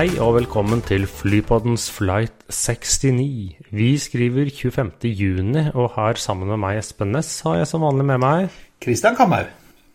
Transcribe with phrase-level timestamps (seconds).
[0.00, 3.58] Hei og velkommen til Flypoddens flight 69.
[3.68, 5.10] Vi skriver 25.
[5.12, 8.46] juni, og har sammen med meg Espen Næss har jeg som vanlig med meg
[8.80, 9.50] Kristian Kamhaug.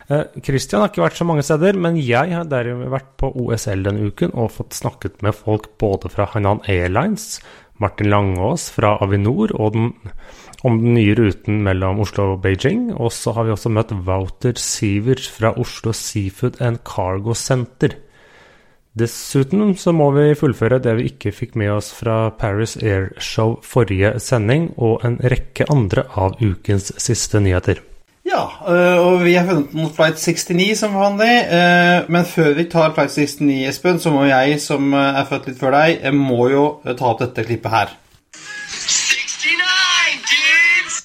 [0.06, 3.82] eh, Christian har ikke vært så mange steder, men jeg har derimot vært på OSL
[3.90, 7.40] denne uken og fått snakket med folk både fra Hainan Airlines,
[7.82, 9.94] Martin Langås fra Avinor og den,
[10.62, 12.92] om den nye ruten mellom Oslo og Beijing.
[12.94, 18.05] Og så har vi også møtt Wouter Sivert fra Oslo Seafood and Cargo Center.
[18.96, 23.58] Dessuten så må vi fullføre det vi ikke fikk med oss fra Paris Air Show
[23.60, 27.82] forrige sending, og en rekke andre av ukens siste nyheter.
[28.26, 31.34] Ja, øh, og vi har funnet noen flight 69 som vanlig.
[31.52, 35.52] øh, Men før vi tar flight 69, Espen, så må jeg, som øh, er født
[35.52, 37.94] litt før deg, jeg må jo ta opp dette klippet her.
[38.32, 41.04] 69 dudes!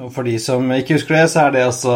[0.00, 1.94] Og for de som ikke husker det, så er det altså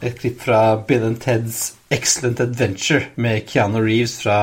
[0.00, 4.38] et klipp fra Bill and Teds Excellent Adventure med Keanu Reeves fra,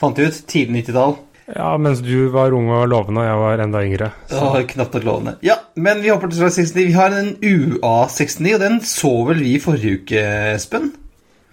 [0.00, 1.16] fant jeg ut, tidlig 90-tall.
[1.48, 4.08] Ja, mens du var ung og lovende, og jeg var enda yngre.
[4.36, 5.36] Åh, knapt nok lovende.
[5.46, 6.74] Ja, men vi hopper til slag 69.
[6.76, 10.90] Vi har en UA69, og den så vel vi forrige uke, Espen?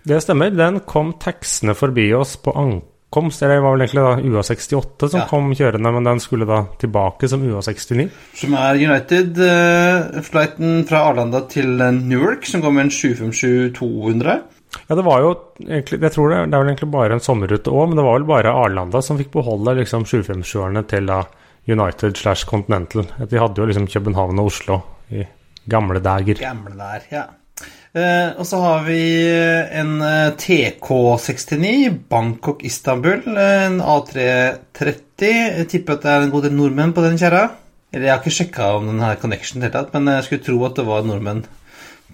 [0.06, 0.52] Det stemmer.
[0.52, 3.41] Den kom taxende forbi oss på ankomst.
[3.41, 5.28] Eller det var vel egentlig da UA68 som Ja.
[5.31, 8.09] kom kjørende, men den skulle da tilbake som UA69.
[8.36, 9.39] Som er United.
[9.39, 11.72] eh, flighten fra Arlanda til
[12.03, 14.41] Newark, som går med en 757-200.
[14.86, 15.30] Ja, det var jo
[15.66, 18.19] egentlig Jeg tror det, det er vel egentlig bare en sommerrute òg, men det var
[18.19, 21.23] vel bare Arlanda som fikk beholde liksom 757-erne til da
[21.66, 23.08] United slash Continental.
[23.25, 24.78] De hadde jo liksom København og Oslo
[25.09, 25.25] i
[25.69, 26.38] gamle dager.
[26.38, 27.25] Gamle der, ja.
[27.95, 29.00] Uh, og så har vi
[29.79, 33.22] en eh, TK69, Bangkok-Istanbul.
[33.40, 35.29] En A330.
[35.31, 37.47] Jeg tipper at det er en god del nordmenn på den kjerra.
[37.94, 40.84] Eller jeg har ikke sjekka om den har connection men jeg skulle tro at det
[40.85, 41.45] var nordmenn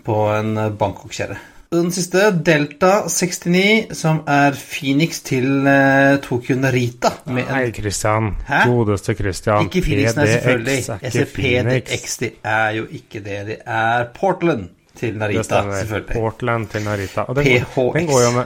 [0.05, 1.39] på en eh, Bangkok-kjerre.
[1.71, 7.13] Den siste, Delta 69, som er Phoenix til uh, Tokyo Narita.
[7.31, 8.33] Hei, Christian.
[8.49, 8.65] Hæ?
[8.67, 9.69] Godeste Christian.
[9.69, 10.75] Ikke Phoenix, nei, selvfølgelig.
[10.89, 13.37] De Jeg ser PDX, det er jo ikke det.
[13.47, 14.67] Det er Portland
[14.99, 16.11] til Narita, selvfølgelig.
[16.17, 17.21] Portland til Narita.
[17.21, 17.75] Og den, PHX.
[17.75, 18.45] går- den går jo med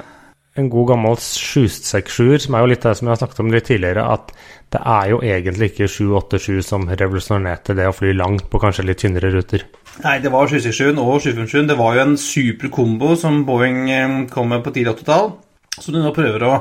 [0.58, 3.66] en god gammel 767, som er jo litt det som jeg har snakket om litt
[3.74, 4.30] tidligere, at
[4.74, 9.02] det er jo egentlig ikke 787 som revolusjonerte det å fly langt på kanskje litt
[9.04, 9.64] tynnere ruter.
[10.04, 11.68] Nei, det var 767 og 757.
[11.70, 15.32] Det var jo en super kombo som Boeing eh, kom med på tidlig 80-tall,
[15.78, 16.54] som de nå prøver å,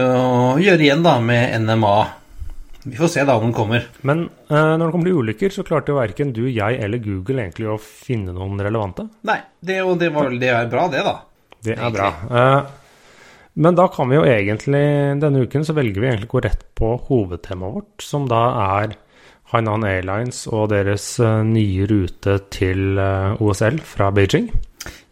[0.00, 1.96] å gjøre igjen da med NMA.
[2.84, 3.86] Vi får se da om den kommer.
[4.04, 7.40] Men uh, når det kommer til ulykker, så klarte jo verken du, jeg eller Google
[7.46, 9.06] egentlig å finne noen relevante.
[9.24, 11.14] Nei, det, og det, var, det er bra, det, da.
[11.64, 11.96] Det er Egentlig.
[11.96, 12.40] bra.
[12.40, 12.83] Eh,
[13.54, 14.84] men da kan vi jo egentlig
[15.22, 18.42] Denne uken så velger vi egentlig å gå rett på hovedtemaet vårt, som da
[18.80, 18.96] er
[19.52, 24.48] Hainan Airlines og deres eh, nye rute til eh, OSL fra Beijing.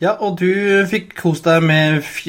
[0.02, 0.48] Ja, og du
[0.90, 2.24] fikk kost deg med f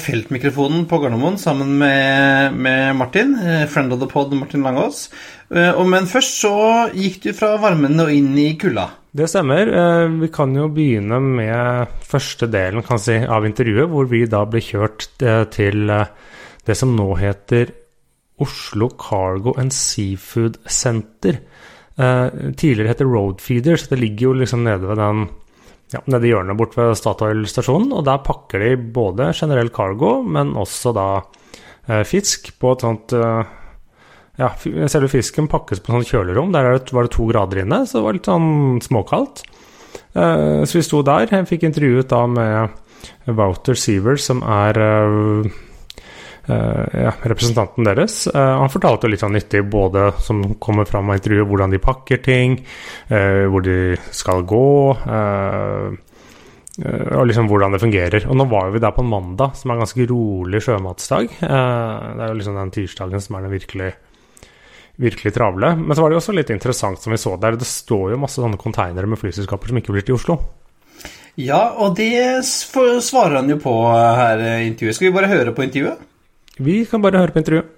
[0.00, 5.10] feltmikrofonen på Gardermoen sammen med, med Martin, eh, friend of the pod Martin Langås.
[5.50, 6.54] Eh, Men først så
[6.96, 8.88] gikk du fra varmen og inn i kulda.
[9.14, 9.68] Det stemmer.
[9.68, 14.60] Eh, Vi kan jo begynne med første delen si, av intervjuet, hvor vi da ble
[14.64, 16.06] kjørt eh, til eh,
[16.66, 17.70] det som nå heter
[18.40, 21.36] Oslo Cargo and Seafood Center.
[21.96, 25.28] Eh, tidligere heter Roadfeeder, så det ligger jo liksom nede ved den
[25.92, 30.16] ja, nede i hjørnet bort ved Statoil stasjonen, og der pakker de både generell cargo,
[30.22, 31.08] men også da
[31.88, 33.52] eh, fisk på et sånt eh,
[34.40, 34.50] ja,
[34.90, 36.54] selve fisken pakkes på et sånt kjølerom.
[36.54, 39.44] Der er det, var det to grader inne, så det var litt sånn småkaldt.
[40.14, 41.28] Eh, så vi sto der.
[41.30, 42.80] Jeg fikk intervjuet da med
[43.30, 45.52] Wouter Seavers, som er eh,
[46.48, 48.26] ja, representanten deres.
[48.26, 52.22] Eh, han fortalte litt sånn nyttig, både som kommer fram av intervjuet, hvordan de pakker
[52.24, 52.58] ting,
[53.08, 54.66] eh, hvor de skal gå.
[55.06, 55.92] eh,
[56.84, 58.26] eh, og liksom hvordan det fungerer.
[58.28, 61.30] Og nå var vi der på en mandag, som er en ganske rolig sjømatsdag.
[61.42, 63.92] Eh, Det er jo liksom den tirsdagen som er den virkelig
[64.96, 65.74] virkelig travle.
[65.76, 67.56] Men så var det jo også litt interessant som vi så der.
[67.58, 70.38] Det står jo masse sånne konteinere med flyselskaper som ikke blir til Oslo.
[71.34, 74.94] Ja, og det svarer han jo på her i intervjuet.
[74.94, 75.98] Skal vi bare høre på intervjuet?
[76.58, 77.70] Vi kan bare høre på intervjuet.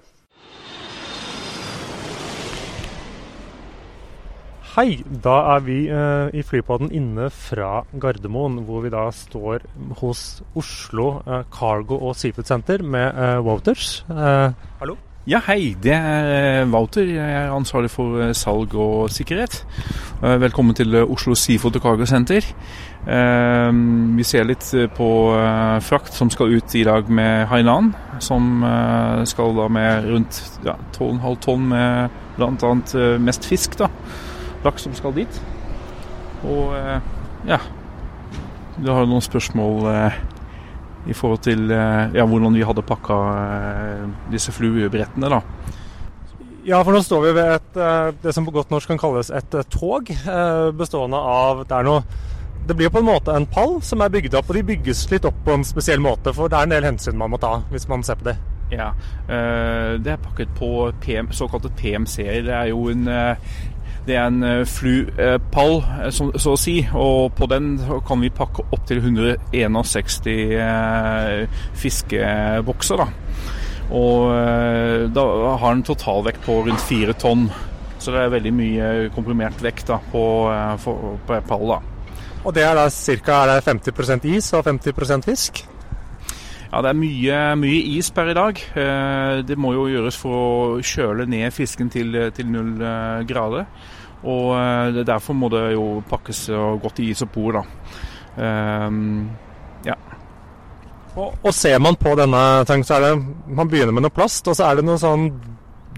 [4.76, 9.64] Hei, da er vi eh, i flypodden inne fra Gardermoen, hvor vi da står
[10.02, 14.04] hos Oslo eh, Cargo og Seafood Center med eh, Wouters.
[14.12, 14.52] Eh,
[14.82, 14.98] hallo?
[15.26, 15.74] Ja, hei.
[15.82, 17.02] Det er Wouter.
[17.02, 19.56] Jeg er ansvarlig for eh, salg og sikkerhet.
[20.22, 22.46] Eh, velkommen til eh, Oslo Seafood og Cargo Center.
[23.06, 24.66] Vi ser litt
[24.96, 25.08] på
[25.86, 27.92] frakt som skal ut i dag med Hainan.
[28.18, 28.64] Som
[29.30, 32.72] skal da med rundt ja, 12,5 tonn med bl.a.
[33.22, 33.78] mest fisk.
[33.78, 33.86] da.
[34.66, 35.38] Laks som skal dit.
[36.50, 36.74] Og
[37.46, 37.60] ja
[38.82, 39.86] Du har noen spørsmål
[41.06, 45.30] i forhold til eh, ja, hvordan vi hadde pakka eh, disse fluebrettene.
[45.30, 45.40] da.
[46.66, 49.30] Ja, for nå står vi ved et, eh, det som på godt norsk kan kalles
[49.30, 50.10] et tog,
[50.76, 52.02] bestående av Det er noe
[52.66, 55.06] det blir jo på en måte en pall som er bygd opp, og de bygges
[55.12, 56.34] litt opp på en spesiell måte.
[56.36, 58.36] For det er en del hensyn man må ta hvis man ser på det.
[58.66, 58.88] Ja,
[59.28, 62.40] det er pakket på PM, såkalte PMC-er.
[62.48, 63.06] Det er jo en
[64.06, 67.72] det er en flupall, eh, så, så, å si, og på den
[68.06, 70.28] kan vi pakke opptil 161
[70.62, 73.02] eh, fiskebokser.
[73.02, 73.08] da.
[73.96, 75.24] Og da
[75.62, 77.46] har den totalvekt på rundt fire tonn.
[78.02, 80.24] Så det er veldig mye komprimert vekt da, på,
[80.82, 80.94] på,
[81.26, 81.70] på pall.
[81.70, 81.95] da.
[82.46, 83.40] Og det er da ca.
[83.66, 85.64] 50% is og 50% fisk?
[86.72, 88.60] Ja, Det er mye, mye, is per i dag.
[89.46, 90.32] Det må jo gjøres for
[90.76, 92.76] å kjøle ned fisken til, til null
[93.26, 93.66] grader.
[94.26, 96.46] Og eh, derfor må det jo pakkes
[96.82, 97.64] godt i isopor, da.
[98.36, 99.30] Um,
[99.86, 99.94] ja.
[101.14, 104.48] Og, og, ser man på denne tanken, så er det Man begynner med noe plast,
[104.48, 105.30] og så er det noe sånn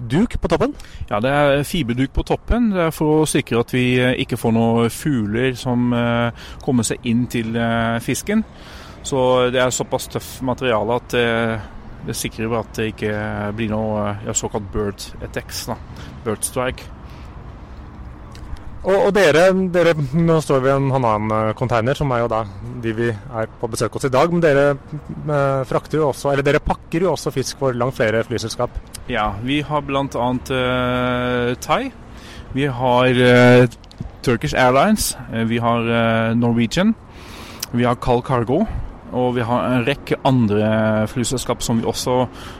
[0.01, 0.75] duk på toppen?
[1.09, 2.71] Ja, det er fiberduk på toppen.
[2.73, 6.29] Det er for å sikre at vi eh, ikke får noen fugler som uh,
[6.63, 8.43] kommer seg inn til uh, fisken.
[9.03, 9.19] Så
[9.53, 11.13] det er såpass tøff materiale at
[12.05, 13.13] det sikrer at det ikke
[13.55, 15.63] blir noe såkalt bird attacks.
[15.71, 15.79] Da.
[16.25, 16.98] Bird strike.
[18.79, 22.45] Og, og dere, dere, nå står vi i en Hanan-container, som er jo da
[22.79, 24.31] de vi er på besøk hos i dag.
[24.31, 28.23] Men dere eh, frakter jo også, eller dere pakker jo også fisk for langt flere
[28.27, 28.79] flyselskap?
[29.11, 30.05] Ja, vi har bl.a.
[30.07, 31.81] Eh, Thai.
[32.55, 33.67] Vi har eh,
[34.23, 35.17] Turkish Airlines.
[35.33, 36.95] Uh, vi har eh, Norwegian.
[37.71, 38.65] Vi har Cal Cargo.
[39.11, 42.15] Og vi har en rekke andre flyselskap som vi også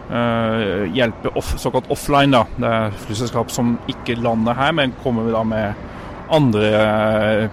[0.09, 2.33] uh, hjelper off, såkalt offline.
[2.33, 2.43] da.
[2.57, 5.85] Det er flyselskap som ikke lander her, men kommer vi da med
[6.31, 7.49] andre eh,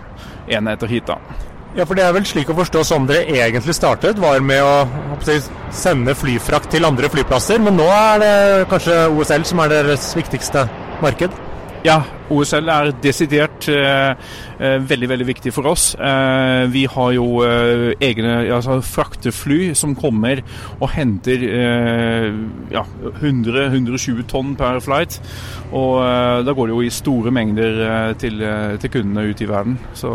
[0.57, 1.07] enheter hit.
[1.07, 1.19] da.
[1.77, 5.21] Ja, for Det er vel slik å forstå som dere egentlig startet, var med å
[5.77, 7.61] sende flyfrakt til andre flyplasser.
[7.61, 10.65] Men nå er det kanskje OSL som er deres viktigste
[11.05, 11.35] marked?
[11.85, 12.01] Ja,
[12.33, 14.15] OSL er desidert eh,
[14.59, 15.91] eh, veldig veldig viktig for oss.
[15.95, 20.41] Eh, vi har jo eh, egne altså, fraktefly som kommer
[20.81, 22.27] og henter eh,
[22.73, 22.83] ja,
[23.21, 25.21] 100-120 tonn per flight.
[25.71, 27.79] Og eh, da går det jo i store mengder
[28.19, 28.43] til,
[28.81, 29.79] til, kundene ute i verden.
[29.95, 30.11] Så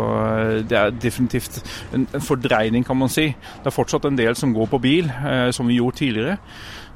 [0.68, 1.62] det er definitivt
[1.94, 3.30] en, en, fordreining, kan man si.
[3.62, 5.10] Det er fortsatt en del som går på bil,
[5.54, 6.38] som vi gjorde tidligere.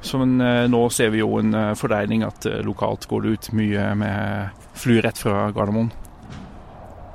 [0.01, 0.37] Så men,
[0.71, 5.17] nå ser vi jo en fordreining at lokalt går det ut mye med fly rett
[5.17, 5.89] fra Gardermoen.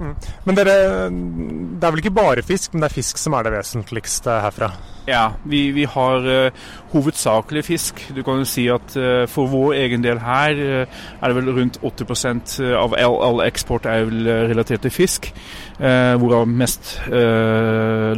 [0.02, 0.14] Mm.
[0.48, 0.74] Men dere,
[1.12, 4.72] det er vel ikke bare fisk, men det er fisk som er det vesentligste herfra?
[5.06, 8.02] Ja, vi, vi har uh, hovedsakelig fisk.
[8.14, 11.52] Du kan jo si at uh, for vår egen del her uh, er det vel
[11.54, 15.32] rundt 80% av all, all, eksport er vel relatert til fisk.
[15.78, 16.94] hvorav mest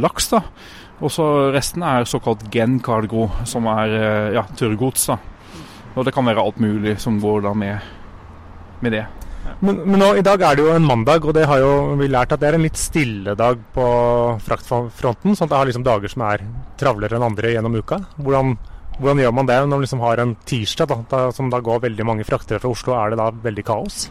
[0.01, 0.41] laks, da.
[1.03, 3.95] Og så resten er såkalt gen cargo, som er
[4.37, 5.09] ja, tørrgods.
[5.11, 5.17] da.
[5.95, 7.79] Og det kan være alt mulig som går da med,
[8.83, 9.05] med det.
[9.61, 12.09] Men, men nå, i dag er det jo en mandag, og det har jo vi
[12.11, 13.85] lært at det er en litt stille dag på
[14.43, 15.35] fraktfronten.
[15.35, 16.43] Sånn at det har liksom dager som er
[16.79, 18.01] travlere enn andre gjennom uka.
[18.17, 18.55] Hvordan,
[18.99, 21.83] hvordan gjør man det når man liksom har en tirsdag da, da, som da går
[21.87, 22.95] veldig mange fraktere fra Oslo?
[22.97, 24.05] Er det da veldig kaos?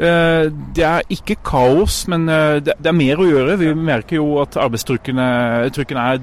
[0.00, 3.58] Uh, det er ikke kaos, men uh, det, er mer å gjøre.
[3.60, 5.28] Vi merker jo at arbeidstrykkene
[5.68, 6.20] er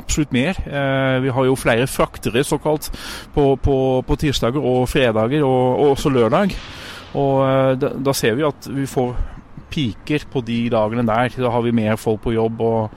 [0.00, 0.58] absolutt mer.
[0.64, 2.90] Uh, vi har jo flere fraktere såkalt
[3.36, 6.56] på, på, på tirsdager og fredager, og, og også lørdag.
[7.16, 9.14] Og eh, da, da, ser vi at vi får
[9.72, 11.32] piker på de dagene der.
[11.36, 12.60] Da har vi mer folk på jobb.
[12.60, 12.90] og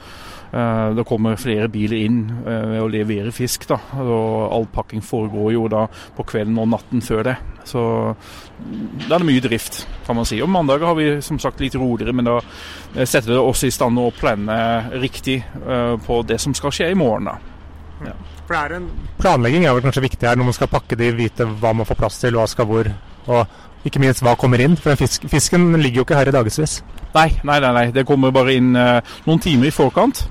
[0.51, 3.69] Det kommer flere biler inn uh, ved å levere fisk.
[3.69, 5.85] da, og All pakking foregår jo da
[6.17, 7.37] på kvelden og natten før det.
[7.63, 7.83] Så
[9.05, 10.41] da er det mye drift, kan man si.
[10.43, 12.39] Og mandager har vi som sagt litt roligere, men da
[13.05, 14.57] setter det oss i stand å plane
[14.99, 15.39] riktig
[16.03, 17.31] på det som skal skje i morgen.
[17.31, 17.37] da.
[18.09, 18.17] Ja.
[18.47, 18.87] For det er en
[19.21, 21.99] Planlegging er vel kanskje viktig her når man skal pakke de, vite hva man får
[21.99, 22.89] plass til, hva skal hvor.
[23.31, 26.81] Og ikke minst hva kommer inn, for fisk, fisken ligger jo ikke her i dagevis.
[27.15, 30.23] Nei, nei, nei, nei, det kommer bare inn eh, noen timer i forkant.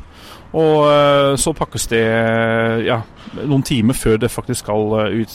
[0.51, 3.01] Og uh, så pakkes det uh, ja,
[3.41, 5.35] noen timer før det faktisk skal ut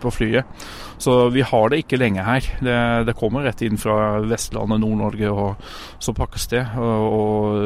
[0.00, 0.64] på flyet.
[1.02, 2.46] Så vi har det ikke lenge her.
[2.62, 2.76] Det,
[3.08, 6.62] det kommer rett inn fra Vestlandet, Nord-Norge, og så pakkes det.
[6.78, 7.56] Og,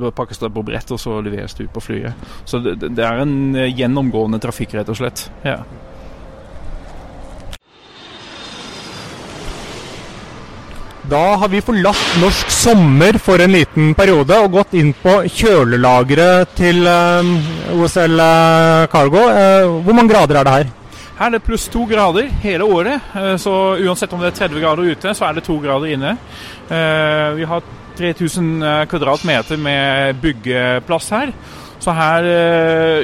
[0.00, 2.30] og pakkes det på brett, og så leveres det ut på flyet.
[2.48, 5.26] Så det, det er en gjennomgående trafikk, rett og slett.
[5.44, 5.58] Ja.
[11.12, 16.54] Da har vi forlatt norsk sommer for en liten periode og gått inn på kjølelageret
[16.56, 17.34] til um,
[17.76, 19.26] OSL uh, Cargo.
[19.28, 20.70] Uh, hvor mange grader er det her?
[21.18, 23.12] Her er det pluss to grader hele året.
[23.38, 23.52] Så
[23.84, 26.14] uansett om det er 30 grader ute, så er det to grader inne.
[27.36, 27.66] Vi har
[27.98, 31.34] 3000 kvadratmeter med byggeplass her.
[31.78, 32.26] Så her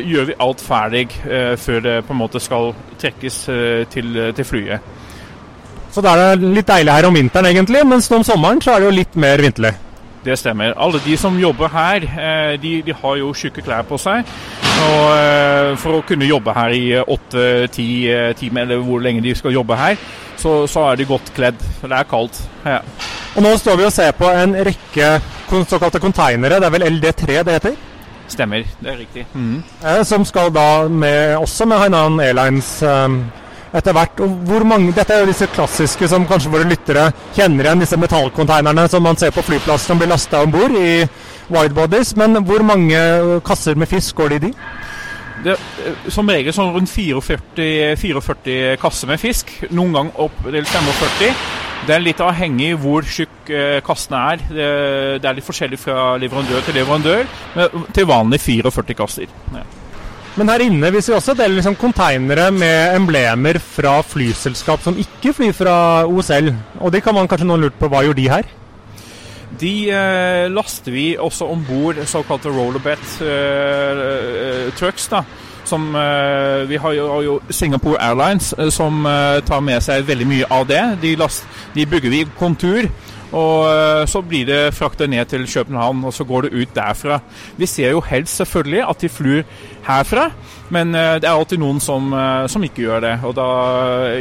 [0.01, 1.05] gjør vi alt ferdig
[1.61, 3.43] før det på en måte skal trekkes
[3.93, 4.97] til, til flyet.
[5.99, 8.85] Så da er det litt deilig her om vinteren, egentlig, mens om sommeren så er
[8.85, 9.73] det jo litt mer vinterlig.
[10.23, 10.77] Det stemmer.
[10.79, 14.29] Alle de som jobber her, eh, de, de har jo tjukke klær på seg.
[14.85, 19.33] Og eh, For å kunne jobbe her i åtte-ti eh, timer, eller hvor lenge de
[19.35, 19.99] skal jobbe her,
[20.39, 21.67] så, så er de godt kledd.
[21.83, 22.39] Det er kaldt.
[22.63, 22.79] Ja.
[23.35, 25.11] Og Nå står vi og ser på en rekke
[25.51, 26.61] såkalte konteinere.
[26.63, 27.75] Det er vel LD3 det heter?
[28.31, 29.27] Stemmer, det er riktig.
[29.35, 29.67] Mm.
[30.07, 32.77] Som skal da med, også med Hainan Airlines
[33.73, 34.21] etter hvert.
[34.25, 38.01] Og hvor mange, Dette er jo disse klassiske som kanskje våre lyttere kjenner igjen, disse
[38.01, 41.03] metallkonteinerne som man ser på flyplassen som blir lasta om bord i
[41.49, 42.15] widebodies.
[42.21, 43.01] Men hvor mange
[43.47, 44.53] kasser med fisk går det i de?
[45.45, 49.53] Det, er som regel sånn rundt 44, 44 kasser med fisk.
[49.71, 51.33] Noen gang opp til 45.
[51.87, 54.47] Det er litt avhengig hvor tjukk eh, kassene er.
[54.51, 54.71] Det,
[55.23, 59.37] det, er litt forskjellig fra leverandør til leverandør, men til vanlig 44 kasser.
[59.55, 59.67] Ja.
[60.39, 65.33] Men her inne vi også en del liksom konteinere med emblemer fra flyselskap som ikke
[65.35, 65.75] flyr fra
[66.07, 66.53] OSL.
[66.79, 68.47] Og de kan man kanskje noen lurt på hva gjør de her?
[69.59, 75.11] De eh, laster vi også om bord såkalte rollerbet eh, eh, trucks.
[75.11, 75.25] da
[75.69, 80.07] som eh, Vi har jo, har jo, Singapore Airlines uh, som uh, tar med seg
[80.09, 80.83] veldig mye av det.
[81.03, 82.89] De, last, de bygger vi kontur.
[83.29, 87.21] Og eh, så blir det fraktet ned til København, og så går det ut derfra.
[87.57, 89.43] Vi ser jo helst selvfølgelig at de flyr
[89.89, 90.29] herfra,
[90.75, 93.15] men eh, det er alltid noen som, eh, som ikke gjør det.
[93.29, 93.49] Og da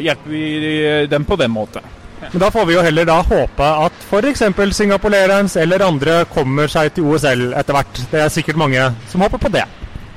[0.02, 1.94] hjelper vi dem på den måten.
[2.32, 4.42] Men Da får vi jo heller da håpe at f.eks.
[4.74, 8.00] Singapore Airlines eller andre kommer seg til OSL etter hvert.
[8.12, 9.68] Det er sikkert mange som håper på det.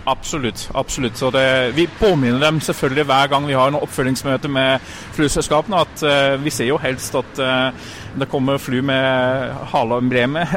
[0.04, 0.70] Absolutt.
[0.74, 1.20] absolutt.
[1.32, 4.80] Det, vi påminner dem selvfølgelig hver gang vi har en oppfølgingsmøte med
[5.16, 10.54] flyselskapene, at uh, vi ser jo helst at uh, det kommer fly med haleemblemet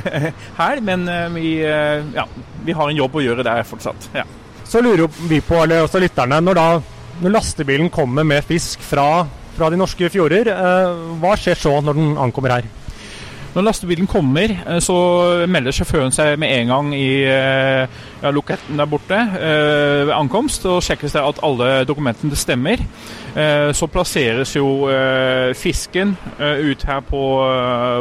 [0.60, 0.80] her.
[0.80, 2.26] Men uh, vi, ja,
[2.64, 4.10] vi, har en jobb å gjøre der fortsatt.
[4.14, 4.26] Ja.
[4.64, 9.24] Så lurer vi på, eller også lytterne, når, da, når lastebilen kommer med fisk fra,
[9.56, 10.48] fra de norske fjorder,
[11.20, 12.70] hva skjer så når den ankommer her?
[13.52, 14.94] Når lastebilen kommer, eh, så
[15.48, 20.64] melder sjåføren seg med en gang i eh, ja, loketten der borte eh, ved ankomst,
[20.64, 22.80] og sjekkes det at alle dokumentene stemmer.
[23.72, 24.84] Så plasseres jo
[25.56, 27.20] fisken ut her på,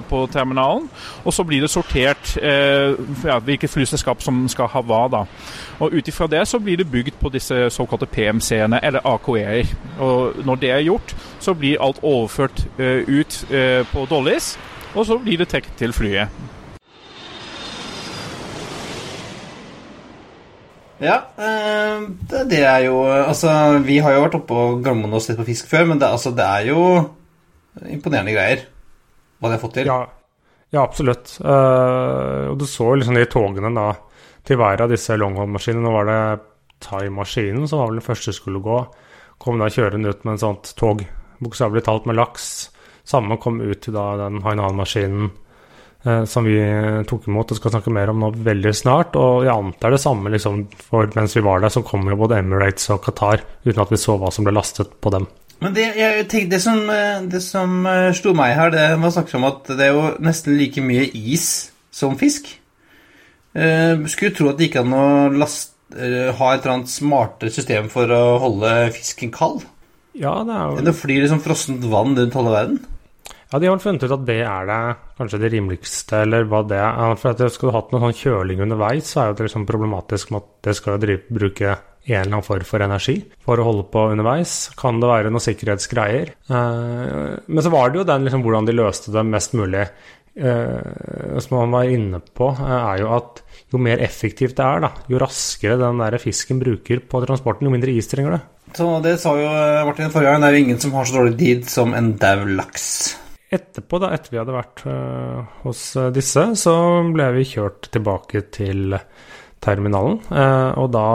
[0.10, 0.90] på terminalen,
[1.24, 5.06] og så blir det sortert ja, hvilket flyselskap som skal ha hva.
[5.08, 5.22] da.
[5.80, 9.72] Og Ut ifra det så blir det bygd på disse såkalte PMC-ene, eller AKE-er.
[10.04, 12.66] Og Når det er gjort, så blir alt overført
[13.08, 13.40] ut
[13.94, 14.58] på Dollies
[14.96, 16.42] og så blir det trukket til flyet.
[21.02, 23.50] Ja, eh, det, det, er jo Altså,
[23.82, 26.34] vi har jo vært oppe og Gardermoen og sett på fisk før, men det, altså,
[26.38, 26.84] det, er jo
[27.90, 28.68] imponerende greier
[29.42, 29.90] hva de har fått til.
[29.90, 30.04] Ja,
[30.70, 31.34] ja absolutt.
[31.42, 33.88] Uh, og du så liksom de togene da
[34.46, 35.82] til hver av disse longhold-maskinene.
[35.82, 36.20] Nå var det
[36.86, 38.78] Thai-maskinen som var vel den første som skulle gå.
[39.42, 41.02] Kom da kjørende ut med en sånt tog,
[41.42, 42.52] bokstavelig talt med laks
[43.08, 45.30] samme kom ut til da den Hainan-maskinen
[46.06, 46.58] eh, som vi
[47.10, 49.18] tok imot og skal snakke mer om nå veldig snart.
[49.20, 52.40] Og jeg antar det samme liksom, for mens vi var der, så kom jo både
[52.42, 55.28] Emirates og Qatar uten at vi så hva som ble lastet på dem.
[55.62, 56.80] Men det, jeg tenkte, det som,
[57.30, 60.58] det som eh, slo meg her, det var snakket om at det er jo nesten
[60.58, 62.50] like mye is som fisk.
[63.54, 65.06] Eh, skulle tro at det gikk an å
[65.36, 69.66] last, eh, ha et eller annet smartere system for å holde fisken kald.
[70.18, 70.82] Ja, det er jo...
[70.84, 72.82] Det flyr fly liksom frossent vann rundt halve verden?
[73.52, 74.80] Ja, de har vel funnet ut at det er det
[75.18, 77.16] kanskje det rimeligste, eller hva det er.
[77.20, 80.32] For at Skulle du hatt noe sånn kjøling underveis, så er jo det liksom problematisk
[80.32, 83.84] med at det skal drive, bruke en eller annen form for energi for å holde
[83.92, 84.56] på underveis.
[84.80, 86.32] Kan det være noen sikkerhetsgreier?
[86.48, 89.84] Eh, men så var det jo den liksom hvordan de løste det mest mulig.
[90.32, 94.80] Eh, som man var inne på, eh, er jo at jo mer effektivt det er,
[94.84, 98.42] da, jo raskere den der fisken bruker på transporten, jo mindre is trenger det.
[98.76, 99.50] Så det sa jo
[99.88, 102.46] Martin forrige gang, det er jo ingen som har så dårlig tid som en dau
[102.48, 102.88] laks.
[103.52, 106.76] Etterpå, da, etter vi hadde vært uh, hos eh, disse, så
[107.12, 108.96] ble vi kjørt tilbake til
[109.62, 110.22] terminalen.
[110.32, 111.08] Uh, og da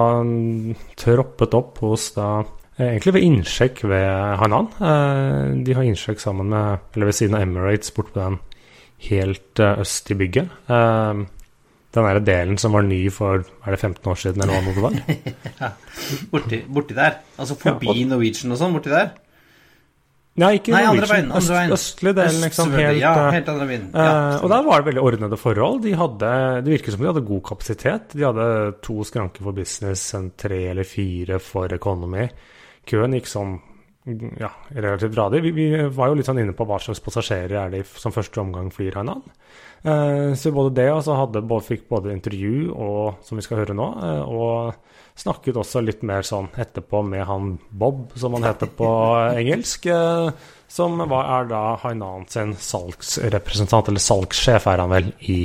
[1.00, 2.28] troppet opp hos da
[2.76, 4.66] Egentlig ved innsjekk ved Hainan.
[4.76, 8.36] Uh, de har innsjekk sammen med, eller ved siden av Emirates bort på den
[9.06, 10.52] helt øst i bygget.
[11.96, 14.82] Den der delen som var ny for er det 15 år siden, eller hva det
[14.84, 14.96] var?
[15.62, 15.70] ja,
[16.32, 17.22] borti, borti, der.
[17.40, 19.14] Altså forbi ja, og, Norwegian og sånn, borti der?
[20.36, 21.70] Nei, ikke Nei, andre veien, andre Øst, veien.
[21.72, 22.74] østlig delen, liksom.
[22.76, 23.86] Helt, ja, eh, helt andre veien.
[23.94, 25.78] Ja, uh, og der var det veldig ordnede forhold.
[25.86, 26.32] De hadde,
[26.66, 28.12] det virket som de hadde god kapasitet.
[28.12, 28.48] De hadde
[28.84, 32.28] to skranker for business, en tre eller fire for economy.
[32.86, 33.56] Køen gikk sånn
[34.38, 35.42] ja, relativt radig.
[35.42, 38.38] Vi, vi var jo litt sånn inne på hva slags passasjerer er det som første
[38.42, 39.24] omgang flyr Hainan.
[39.82, 43.64] Eh, så både det og så hadde, både, fikk både intervju og, som vi skal
[43.64, 48.46] høre nå, eh, og snakket også litt mer sånn etterpå med han Bob, som han
[48.46, 48.88] heter på
[49.42, 49.90] engelsk.
[49.90, 50.30] Eh,
[50.70, 55.42] som var, er da Hainan sin salgsrepresentant, eller salgssjef er han vel, i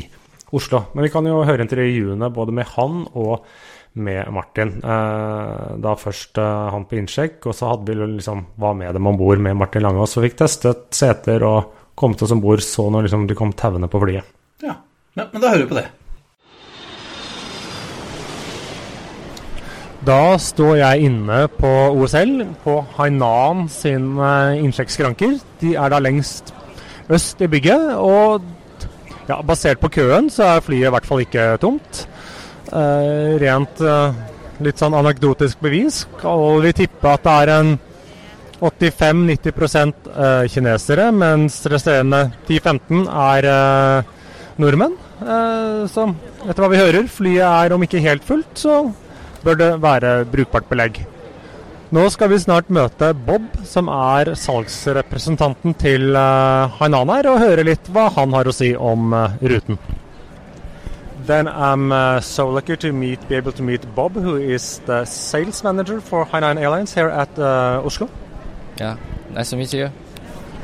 [0.53, 0.86] Oslo.
[0.94, 3.46] Men vi kan jo høre intervjuene både med han og
[3.93, 4.77] med Martin.
[4.83, 9.07] Eh, da først eh, han på innsjekk, og så hadde vi liksom var med dem
[9.07, 10.15] om bord med Martin Langås.
[10.17, 13.91] Og fikk testet seter og kommet oss om bord så når liksom de kom tauende
[13.91, 14.38] på flyet.
[14.63, 14.77] Ja.
[15.17, 15.89] Men, men da hører vi på det.
[20.01, 25.36] Da står jeg inne på OSL, på Hainan sin eh, innsjekkskranker.
[25.62, 26.55] De er da lengst
[27.12, 28.41] øst i bygget, og
[29.27, 32.05] ja, basert på køen så er flyet i hvert fall ikke tomt.
[32.72, 34.20] Eh, rent eh,
[34.63, 37.72] litt sånn anekdotisk bevis og vi tippe at det er en
[38.62, 43.48] 85-90 eh, kinesere, mens resterende 10-15 er
[44.62, 44.94] nordmenn.
[45.92, 46.04] Så
[46.46, 48.78] etter hva vi hører, flyet er om ikke helt fullt, så
[49.46, 51.01] bør det være brukbart belegg.
[51.94, 56.13] Nå skal vi snart møte Bob, som er salgsrepresentanten til
[56.78, 59.82] Hainan her, og høre litt hva han har å si om ruten.
[61.25, 65.06] Then I'm uh, so lucky to meet, be able to meet Bob, who is the
[65.06, 68.10] sales manager for Hainan Airlines here at uh, Oslo.
[68.80, 68.98] Yeah,
[69.30, 69.92] nice to meet you.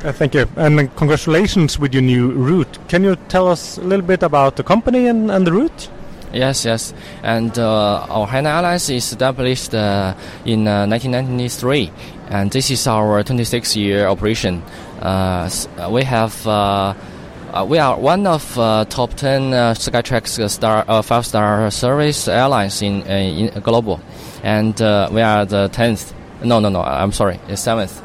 [0.03, 2.79] Uh, thank you, and congratulations with your new route.
[2.87, 5.89] Can you tell us a little bit about the company and, and the route?
[6.33, 6.93] Yes, yes.
[7.23, 11.91] And uh, our Hainan Airlines is established uh, in uh, 1993,
[12.29, 14.63] and this is our 26-year operation.
[15.01, 15.49] Uh,
[15.91, 16.45] we have
[17.53, 21.69] uh, uh, we are one of uh, top 10 uh, Skytrax uh, star uh, five-star
[21.71, 23.99] service airlines in, uh, in global,
[24.43, 26.13] and uh, we are the 10th.
[26.43, 26.81] No, no, no.
[26.81, 28.01] I'm sorry, the seventh.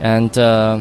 [0.00, 0.80] And uh,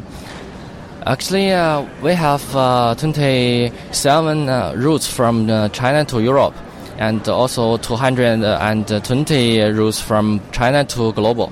[1.05, 6.55] Actually, uh, we have uh, 27 uh, routes from uh, China to Europe,
[6.97, 11.51] and also 220 routes from China to global.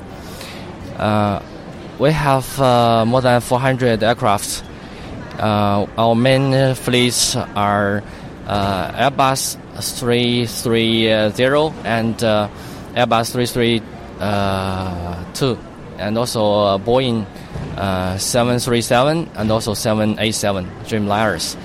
[0.96, 1.42] Uh,
[2.00, 4.64] we have uh, more than 400 aircraft.
[5.40, 8.04] Uh, our main uh, fleets are
[8.48, 12.18] uh, Airbus 330 and
[12.96, 15.58] Airbus 332,
[15.98, 17.26] and also Boeing
[17.78, 21.56] uh, 737 and also 787 Dreamliners.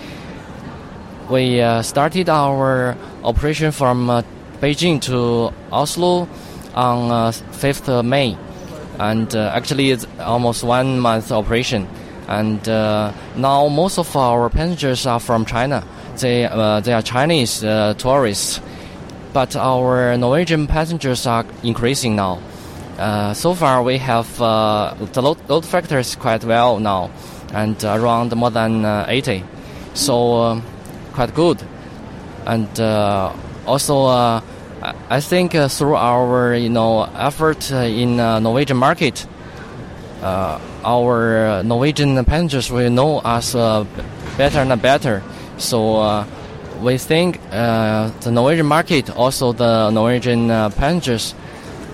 [1.28, 4.06] We started our operation from
[4.60, 6.28] Beijing to Oslo
[6.74, 8.38] on uh, 5th of May,
[9.00, 11.88] and actually it's almost one month operation.
[12.28, 15.84] And uh, now most of our passengers are from China.
[16.18, 18.60] They uh, they are Chinese uh, tourists,
[19.32, 22.40] but our Norwegian passengers are increasing now.
[22.98, 27.10] Uh, so far, we have uh, the load, load factor is quite well now,
[27.52, 29.44] and around more than uh, 80,
[29.92, 30.62] so
[31.12, 31.62] quite good.
[32.46, 32.68] And
[33.66, 39.26] also, I- think through our you know effort in Norwegian market,
[40.84, 43.84] our Norwegian passengers will know us uh,
[44.36, 45.22] better and better.
[45.58, 46.26] So uh,
[46.80, 51.34] we think uh, the Norwegian market, also the Norwegian uh, passengers,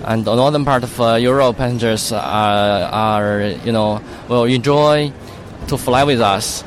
[0.05, 5.13] and the northern part of uh, Europe passengers are, are you know will enjoy
[5.69, 6.65] to fly with us.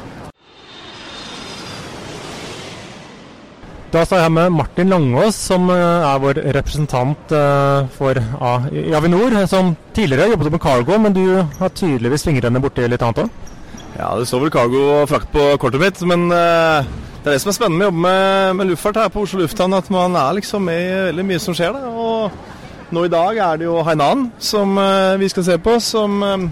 [3.95, 9.37] Da står jeg her med Martin Langås, som eh, er vår representant eh, for Avinor.
[9.47, 13.53] Som tidligere jobbet med cargo, men du har tydeligvis fingrene borti litt annet òg?
[13.95, 17.39] Ja, det står vel cargo og frakt på kortet mitt, men eh, det er det
[17.45, 20.19] som er spennende med å jobbe med, med luftfart her på Oslo lufthavn, at man
[20.25, 21.95] er liksom med i veldig mye som skjer da.
[21.95, 24.75] Og nå i dag er det jo Hainan som
[25.23, 26.47] vi skal se på, som eh,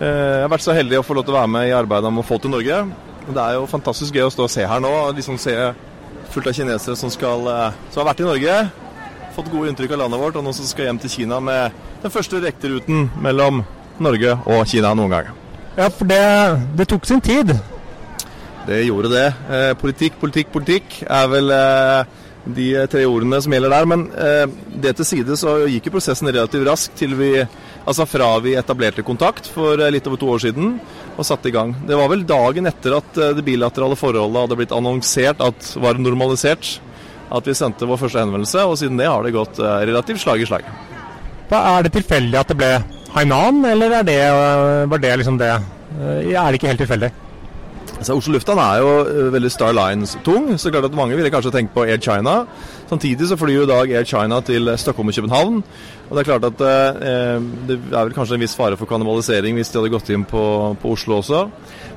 [0.00, 2.28] har vært så heldig å få lov til å være med i arbeidet om å
[2.32, 2.84] få til Norge.
[3.28, 5.58] Det er jo fantastisk gøy å stå og se her nå, liksom se
[6.32, 8.56] fullt av kinesere som, skal, eh, som har vært i Norge,
[9.36, 12.12] fått gode inntrykk av landet vårt, og nå som skal hjem til Kina med den
[12.12, 13.62] første direkteruten mellom
[14.02, 15.30] Norge og Kina noen gang.
[15.76, 16.24] Ja, for det,
[16.76, 17.54] det tok sin tid.
[18.66, 19.28] Det gjorde det.
[19.50, 23.88] Eh, politikk, politikk, politikk er vel eh, de tre ordene som gjelder der.
[23.90, 24.44] Men eh,
[24.84, 27.32] det til side så gikk jo prosessen relativt raskt til vi
[27.82, 30.76] Altså fra vi etablerte kontakt for eh, litt over to år siden
[31.16, 31.74] og satte i gang.
[31.88, 35.98] Det var vel dagen etter at eh, det bilaterale forholdet hadde blitt annonsert at var
[35.98, 36.76] normalisert,
[37.32, 38.66] at vi sendte vår første henvendelse.
[38.68, 40.68] Og siden det har det gått eh, relativt slag i slag.
[41.50, 42.72] Da er det tilfeldig at det ble
[43.12, 44.20] Hainan, eller er det,
[44.88, 45.50] var det liksom det?
[45.52, 47.10] Er det ikke helt tilfeldig?
[48.02, 51.52] Så Oslo lufthavn er jo eh, veldig Star Lines-tung, så klart at mange ville kanskje
[51.54, 52.42] tenkt på Air China.
[52.90, 55.60] Samtidig så flyr jo i dag Air China til Stockholm og København.
[56.08, 59.56] Og det er klart at eh, det er vel kanskje en viss fare for kannibalisering
[59.56, 60.42] hvis de hadde gått inn på,
[60.82, 61.44] på Oslo også.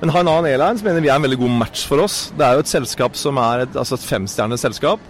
[0.04, 2.30] Men Hainan Airlines mener vi er en veldig god match for oss.
[2.38, 5.02] Det er jo et selskap som er et, altså et femstjernes selskap.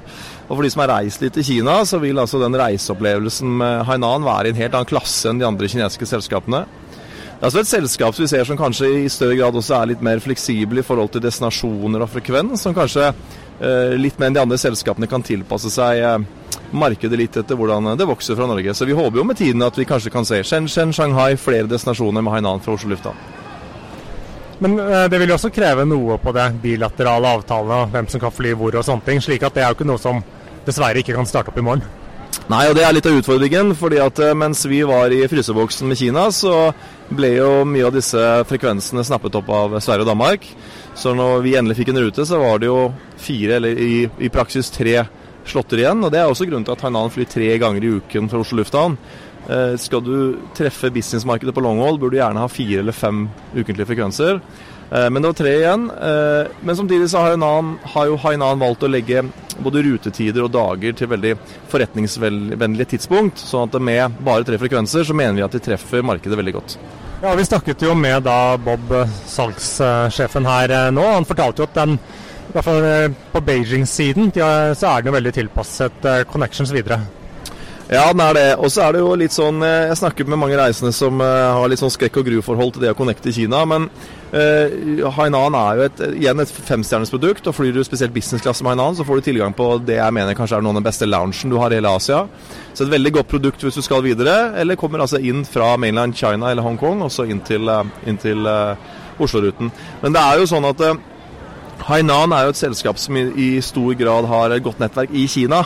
[0.45, 3.85] Og for de som har reist litt til Kina, så vil altså den reiseopplevelsen med
[3.89, 6.63] Hainan være i en helt annen klasse enn de andre kinesiske selskapene.
[7.45, 9.99] Det altså et selskap som vi ser som kanskje i større grad også er litt
[10.01, 14.41] mer fleksibel i forhold til destinasjoner og frekvens, som kanskje eh, litt mer enn de
[14.41, 18.73] andre selskapene kan tilpasse seg eh, markedet litt etter hvordan det vokser fra Norge.
[18.73, 22.25] Så vi håper jo med tiden at vi kanskje kan se Shenzhen, Shanghai, flere destinasjoner
[22.25, 23.21] med Hainan fra Oslo lufthavn.
[24.65, 28.33] Men eh, det vil jo også kreve noe på det bilaterale avtalene, hvem som kan
[28.33, 29.21] fly hvor og sånne ting.
[29.21, 30.25] slik at det er jo ikke noe som
[30.65, 31.85] dessverre ikke kan starte opp i morgen.
[32.45, 33.73] Nei, og det er litt av utfordringen.
[33.73, 36.69] fordi at eh, mens vi var i fryseboksen med Kina, så
[37.09, 40.45] ble jo mye av disse frekvensene snappet opp av Sverige og Danmark.
[40.93, 44.29] Så når vi endelig fikk en rute, så var det jo fire, eller i, i
[44.29, 45.07] praksis tre
[45.49, 46.05] slåtter igjen.
[46.05, 48.61] Og det er også grunnen til at Hainan flyr tre ganger i uken fra Oslo
[48.61, 48.99] lufthavn.
[49.49, 50.15] Eh, skal du
[50.57, 54.37] treffe businessmarkedet på long hold, burde du gjerne ha fire eller fem ukentlige frekvenser.
[54.91, 55.87] Eh, men det var tre igjen.
[55.91, 59.23] Eh, men samtidig så har, Hainan, har jo Hainan valgt å legge
[59.63, 61.33] både rutetider og dager til veldig
[61.71, 63.39] forretningsvennlige tidspunkt.
[63.39, 66.77] sånn at med bare tre frekvenser så mener vi at de treffer markedet veldig godt.
[67.23, 71.05] Ja, Vi snakket jo med da Bob, eh, salgssjefen her nå.
[71.13, 71.97] Han fortalte jo at den,
[72.49, 77.01] i hvert fall på Beijing-siden så er den jo veldig tilpasset connections videre.
[77.85, 78.47] Ja, den er det.
[78.57, 81.83] Og så er det jo litt sånn Jeg snakker med mange reisende som har litt
[81.83, 83.61] sånn skrekk og gru-forhold til det å connecte i Kina.
[83.69, 83.89] men
[84.35, 88.73] Uh, Hainan er jo et, igjen et femstjerners produkt, og flyr du spesielt businessklasse med
[88.73, 91.07] Hainan, så får du tilgang på det jeg mener kanskje er noen av den beste
[91.07, 92.25] loungen du har i hele Asia.
[92.73, 96.17] Så et veldig godt produkt hvis du skal videre, eller kommer altså inn fra mainland
[96.19, 98.75] China eller Hongkong og så inn til, uh, inn til uh,
[99.23, 99.71] Oslo-ruten.
[100.01, 100.83] Men det er jo sånn at
[101.87, 105.29] Hainan er jo et selskap som i, i stor grad har et godt nettverk i
[105.31, 105.63] Kina.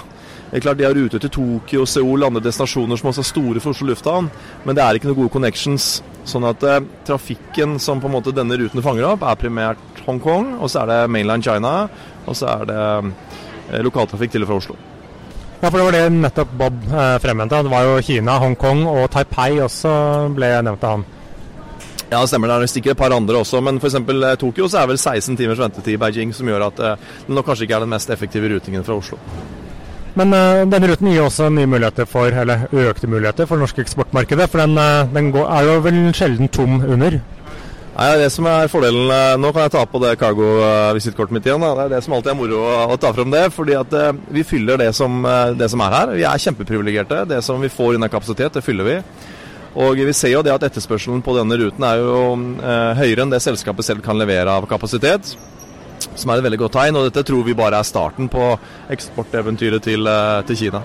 [0.50, 3.62] Det er klart De har ruter til Tokyo, Seoul, andre destinasjoner som også er store
[3.64, 4.30] for Oslo lufthavn,
[4.66, 5.90] men det er ikke noen gode connections.
[6.30, 10.56] Sånn at eh, trafikken som på en måte denne ruten fanger opp, er primært Hongkong,
[10.60, 11.74] og så er det mainland China,
[12.26, 14.80] og så er det eh, lokaltrafikk til og fra Oslo.
[15.60, 17.62] Ja, for det var det nettopp Bob eh, fremhendte.
[17.68, 19.94] Det var jo Kina, Hongkong og Taipei også
[20.34, 21.08] ble nevnt av han.
[22.10, 22.50] Ja, det stemmer.
[22.50, 24.00] Det er sikkert et par andre også, men f.eks.
[24.00, 27.36] Eh, Tokyo så er vel 16 timers ventetid i Beijing, som gjør at eh, det
[27.38, 29.20] nok kanskje ikke er den mest effektive rutingen fra Oslo.
[30.20, 33.84] Men uh, denne ruten gir også nye muligheter for, eller økte muligheter for det norske
[33.86, 34.50] eksportmarkedet.
[34.52, 37.22] For den, uh, den går, er jo vel sjelden tom under?
[38.00, 41.64] Nei, Det som er fordelen uh, Nå kan jeg ta på det cargo-visittkortet mitt igjen.
[41.64, 41.72] Da.
[41.78, 43.46] Det er det som alltid er moro å ta fram det.
[43.56, 43.96] fordi at
[44.36, 45.24] vi fyller det som,
[45.56, 46.16] det som er her.
[46.20, 47.24] Vi er kjempeprivilegerte.
[47.30, 48.98] Det som vi får innen kapasitet, det fyller vi.
[49.80, 52.20] Og vi ser jo det at etterspørselen på denne ruten er jo
[53.00, 55.38] høyere enn det selskapet selv kan levere av kapasitet
[56.16, 56.98] som er et veldig godt tegn.
[57.00, 58.52] Og dette tror vi bare er starten på
[58.92, 60.82] eksporteventyret til, eh, til Kina.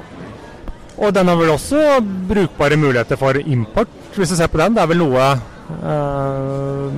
[0.97, 4.75] Og den har vel også brukbare muligheter for import, hvis du ser på den.
[4.75, 5.25] Det er vel noe
[5.83, 6.91] øh,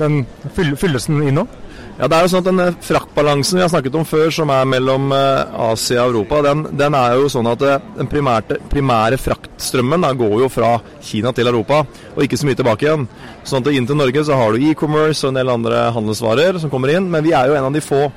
[0.00, 1.46] Den fylles den?
[1.94, 4.64] Ja, det er jo sånn at Den fraktbalansen vi har snakket om før, som er
[4.66, 9.18] mellom eh, Asia og Europa, den, den er jo sånn at eh, den primære, primære
[9.22, 11.84] fraktstrømmen da, går jo fra Kina til Europa,
[12.16, 13.06] og ikke så mye tilbake igjen.
[13.46, 16.72] Sånn at inn til Norge så har du e-commerce og en del andre handelsvarer som
[16.72, 18.08] kommer inn, men vi er jo en av de få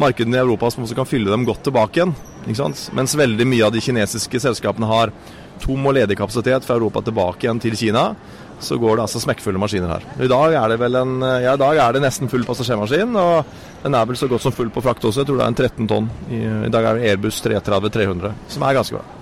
[0.00, 2.16] markedene i Europa som også kan fylle dem godt tilbake igjen.
[2.46, 2.86] Ikke sant?
[2.96, 5.12] Mens veldig mye av de kinesiske selskapene har
[5.60, 8.14] tom og ledig kapasitet fra Europa tilbake igjen til Kina
[8.60, 10.08] så går det altså smekkfulle maskiner her.
[10.20, 13.54] I dag er det vel en, ja, i dag er det nesten full passasjermaskin, og
[13.84, 15.22] den er vel så godt som full på frakt også.
[15.22, 16.10] Jeg tror det er en 13 tonn.
[16.28, 19.16] I, i dag er det Airbus 330-300, som er ganske bra.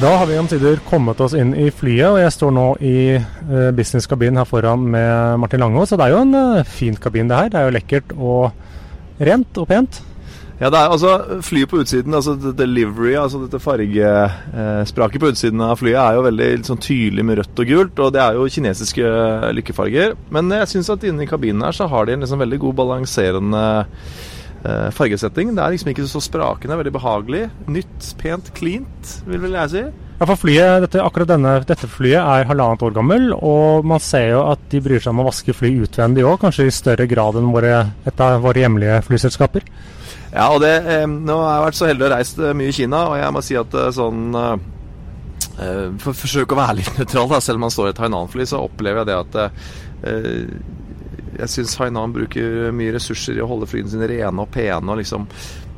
[0.00, 3.68] Da har vi omsider kommet oss inn i flyet, og jeg står nå i uh,
[3.76, 5.92] businesskabinen her foran med Martin Langås.
[5.92, 7.50] Så det er jo en uh, fin kabin det her.
[7.52, 10.00] Det er jo lekkert og rent og pent.
[10.62, 15.80] Ja, det er altså Flyet på utsiden, altså delivery, altså dette fargespraket på utsiden av
[15.80, 19.14] flyet, er jo veldig sånn tydelig med rødt og gult, og det er jo kinesiske
[19.58, 20.14] lykkefarger.
[20.30, 22.76] Men jeg syns at inne i kabinen her så har de en liksom veldig god
[22.78, 25.50] balanserende eh, fargesetting.
[25.56, 27.42] Det er liksom ikke så sprakende, veldig behagelig.
[27.66, 29.82] Nytt, pent, cleant, vil vel jeg si.
[30.20, 34.28] Ja, for flyet, dette, Akkurat denne, dette flyet er halvannet år gammel, og man ser
[34.36, 37.40] jo at de bryr seg om å vaske fly utvendig òg, kanskje i større grad
[37.40, 39.66] enn våre, et av våre hjemlige flyselskaper.
[40.32, 42.76] Ja, og det, eh, nå har jeg vært så heldig å reist eh, mye i
[42.76, 44.54] Kina, og jeg må si at eh, sånn eh,
[46.00, 48.62] For å forsøke å være litt nøytral, selv om man står i et Hainan-fly, så
[48.64, 50.46] opplever jeg det at eh,
[51.42, 55.00] jeg syns Hainan bruker mye ressurser i å holde flyene sine rene og pene og
[55.00, 55.28] liksom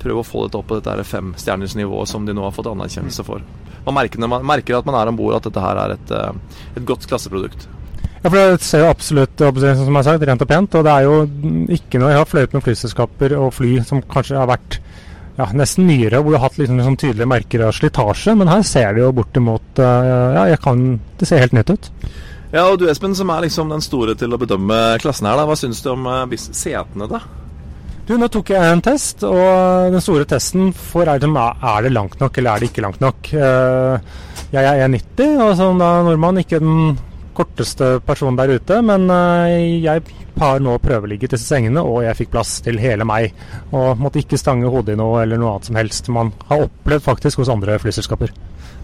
[0.05, 3.25] prøve å få dette opp på dette femstjerners nivået som de nå har fått anerkjennelse
[3.27, 3.45] for.
[3.85, 6.61] Man merker, man merker at man er om bord at dette her er et, eh,
[6.79, 7.67] et godt klasseprodukt.
[8.25, 10.77] Ja, for Det ser jo absolutt som jeg har sagt, rent og pent.
[10.79, 11.17] Og det er jo
[11.77, 14.79] ikke noe Jeg har fløyet med flyselskaper og fly som kanskje har vært
[15.35, 18.37] ja, nesten nyere, hvor du har hatt liksom, liksom tydelige merker av slitasje.
[18.39, 20.87] Men her ser det jo bortimot Ja, jeg kan,
[21.21, 21.91] det ser helt nytt ut.
[22.55, 25.47] Ja, og du Espen, som er liksom den store til å bedømme klassen her, da.
[25.49, 27.19] Hva syns du om uh, setene, da?
[28.07, 32.21] Du, Nå tok jeg en test, og den store testen for er, er det langt
[32.21, 33.33] nok eller er det ikke langt nok.
[33.35, 33.99] Uh,
[34.55, 36.95] jeg er 1,90 og som da nordmann ikke den
[37.37, 40.03] korteste person der ute, men eh, jeg
[40.41, 43.35] har nå prøveligget disse sengene, og jeg fikk plass til hele meg.
[43.75, 47.07] Og måtte ikke stange hodet i noe eller noe annet som helst man har opplevd
[47.07, 48.35] faktisk hos andre flyselskaper.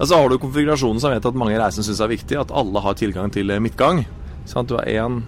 [0.00, 2.98] Altså har du konfigurasjonen som vet at mange reisende syns er viktig, at alle har
[2.98, 4.04] tilgang til eh, midtgang.
[4.48, 5.22] Sånn at du har én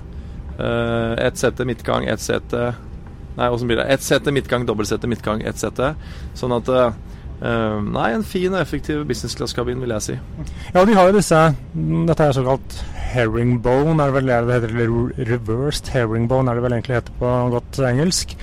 [0.63, 2.75] ett sete midtgang, ett sete
[3.33, 3.87] Nei, åssen blir det?
[3.89, 5.95] Ett sete midtgang, dobbeltsete midtgang, ett sete.
[6.37, 6.69] Sånn at
[7.43, 10.19] uh, nei, en fin og effektiv business class-kabin, vil jeg si.
[10.73, 11.41] Ja, de har jo disse
[12.09, 12.77] Dette er såkalt
[13.13, 14.77] herringbone, er det vel det heter?
[14.77, 18.37] Eller reversed herringbone, er det vel egentlig heter på godt engelsk.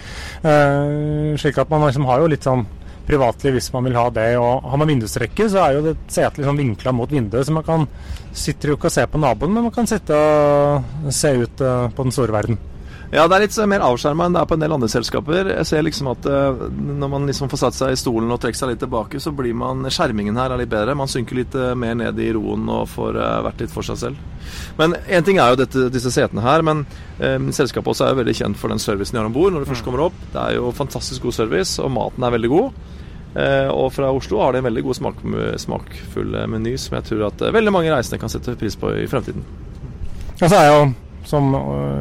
[0.43, 2.67] Uh, slik at man liksom har jo litt sånn
[3.09, 4.29] privatliv hvis man vil ha det.
[4.37, 7.67] Og har man vindusrekke, så er jo det setet liksom vinkla mot vinduet, så man
[7.67, 7.87] kan
[8.39, 11.87] sitter jo ikke og ser på naboen, men man kan sitte og se ut uh,
[11.89, 12.59] på den store verden.
[13.09, 15.47] Ja, det er litt mer avskjerma enn det er på en del andre selskaper.
[15.49, 18.59] Jeg ser liksom at uh, når man liksom får satt seg i stolen og trekker
[18.59, 20.93] seg litt tilbake, så blir man Skjermingen her er litt bedre.
[20.97, 23.17] Man synker litt uh, mer ned i roen og får
[23.47, 24.21] vært litt for seg selv.
[24.77, 26.85] Men én ting er jo dette, disse setene her, men
[27.53, 29.71] selskapet også er jo veldig kjent for den servicen de har om bord når du
[29.71, 30.21] først kommer opp.
[30.33, 32.79] Det er jo fantastisk god service, og maten er veldig god.
[33.73, 35.21] og fra Oslo har de en veldig god smak,
[35.65, 39.45] smakfull meny som jeg tror at veldig mange reisende kan sette pris på i fremtiden.
[40.39, 40.81] Ja, så er jo
[41.29, 41.51] som,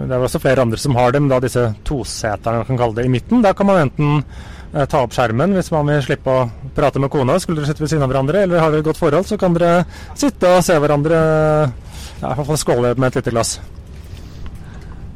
[0.09, 3.09] det er også flere andre som har dem, da disse toseterne man kan kalle det,
[3.09, 3.43] i midten.
[3.45, 7.12] Da kan man enten eh, ta opp skjermen hvis man vil slippe å prate med
[7.12, 7.38] kona.
[7.43, 9.57] Skulle dere sitte ved siden av hverandre, eller har dere et godt forhold, så kan
[9.57, 9.85] dere
[10.19, 13.59] sitte og se hverandre ja, i hvert fall skåle med et lite glass.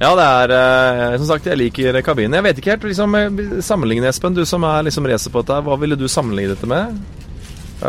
[0.03, 2.35] Ja, det er eh, som sagt, jeg liker kabinen.
[2.41, 3.19] Jeg vet ikke helt liksom,
[3.63, 6.97] Sammenligne, Espen, du som er liksom racer på dette, hva ville du sammenligne dette med?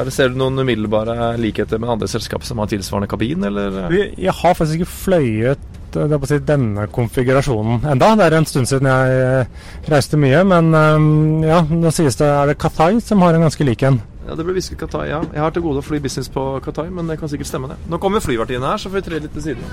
[0.09, 3.93] Ser du noen umiddelbare likheter med andre selskap som har tilsvarende kabin, eller?
[3.93, 8.13] Jeg har faktisk ikke fløyet denne konfigurasjonen enda.
[8.19, 12.27] Det er en stund siden jeg eh, reiste mye, men um, ja, nå sies det
[12.29, 14.01] er det Qatai som har en ganske lik en.
[14.27, 15.21] Ja, Det ble hvisket Qatai, ja.
[15.33, 17.79] Jeg har til gode å fly business på Qatai, men det kan sikkert stemme, det.
[17.91, 19.71] Nå kommer flyvertinnen her, så får vi tre litt til siden.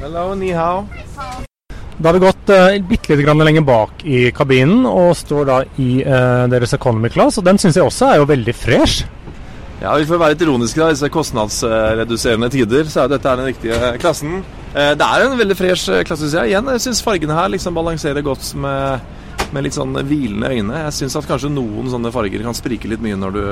[0.00, 0.86] Hello, ni hao.
[1.94, 6.02] Da har vi gått eh, bitte litt lenger bak i kabinen og står da i
[6.02, 9.06] eh, deres economy class, og den syns jeg også er jo veldig fresh.
[9.84, 13.90] Ja, Vi får være litt ironiske da, disse kostnadsreduserende tider, så er dette den riktige
[14.00, 14.38] klassen.
[14.72, 16.54] Eh, det er en veldig fresh eh, klasse, syns jeg.
[16.54, 19.04] Igjen, jeg syns fargene her liksom balanserer godt med,
[19.52, 20.80] med litt sånn hvilende øyne.
[20.86, 23.44] Jeg syns at kanskje noen sånne farger kan sprike litt mye når du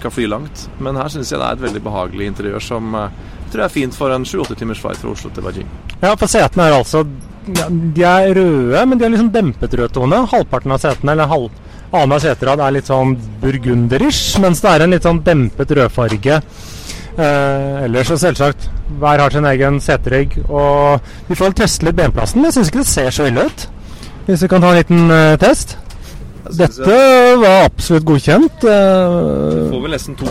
[0.00, 0.66] skal fly langt.
[0.82, 3.70] Men her syns jeg det er et veldig behagelig interiør som jeg eh, tror jeg
[3.70, 5.70] er fint for en 7-8 timers flight fra Oslo til Beijing.
[6.00, 7.04] Ja, for setene er altså
[7.46, 10.24] ja, De er røde, men de har liksom dempet rødtone.
[10.34, 11.54] Halvparten av setene, eller halv,
[11.92, 16.40] annenhver seterad, er litt sånn burgunderish, mens det er en litt sånn dempet rødfarge
[17.16, 18.68] Eh, ellers så selvsagt,
[19.00, 20.36] hver har sin egen seterygg.
[20.48, 22.44] Og vi får teste litt benplassen.
[22.44, 23.66] Jeg syns ikke det ser så ille ut.
[24.26, 25.76] Hvis vi kan ta en liten uh, test.
[26.56, 26.96] Dette
[27.40, 28.60] var absolutt godkjent.
[28.62, 30.28] Du får vel nesten to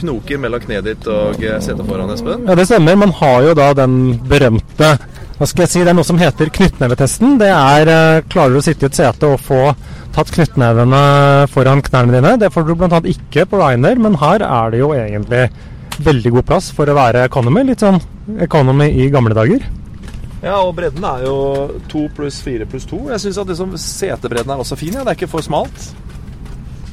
[0.00, 2.48] knoker mellom kneet ditt og eh, setet foran, Espen?
[2.48, 2.96] Ja, det stemmer.
[2.98, 4.96] Man har jo da den berømte
[5.34, 7.36] hva skal jeg si, Det er noe som heter knyttnevetesten.
[7.42, 9.62] Det er Klarer du å sitte i et sete og få
[10.14, 11.04] tatt knyttnevene
[11.52, 12.34] foran knærne dine?
[12.40, 13.00] Det får du bl.a.
[13.10, 15.46] ikke på Ryanair, men her er det jo egentlig
[16.04, 17.66] veldig god plass for å være economy.
[17.68, 18.00] Litt sånn
[18.42, 19.66] economy i gamle dager.
[20.44, 21.36] Ja, og bredden er jo
[21.88, 22.98] to pluss fire pluss to.
[23.08, 24.92] Jeg syns at liksom setebredden er også fin.
[24.92, 25.04] Ja.
[25.04, 25.94] Det er ikke for smalt.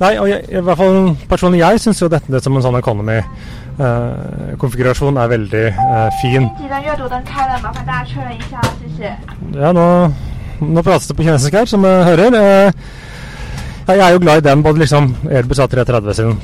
[0.02, 2.80] Nei, og jeg, i hvert fall personlig jeg syns jo dette det som en sånn
[2.80, 6.44] economy-konfigurasjon eh, er veldig eh, fin.
[9.60, 9.86] Ja, nå,
[10.64, 12.30] nå prates det på kinesisk her, som jeg hører.
[12.40, 12.70] Eh,
[13.88, 16.38] jeg er jo glad i den, både liksom Airbus A330 sin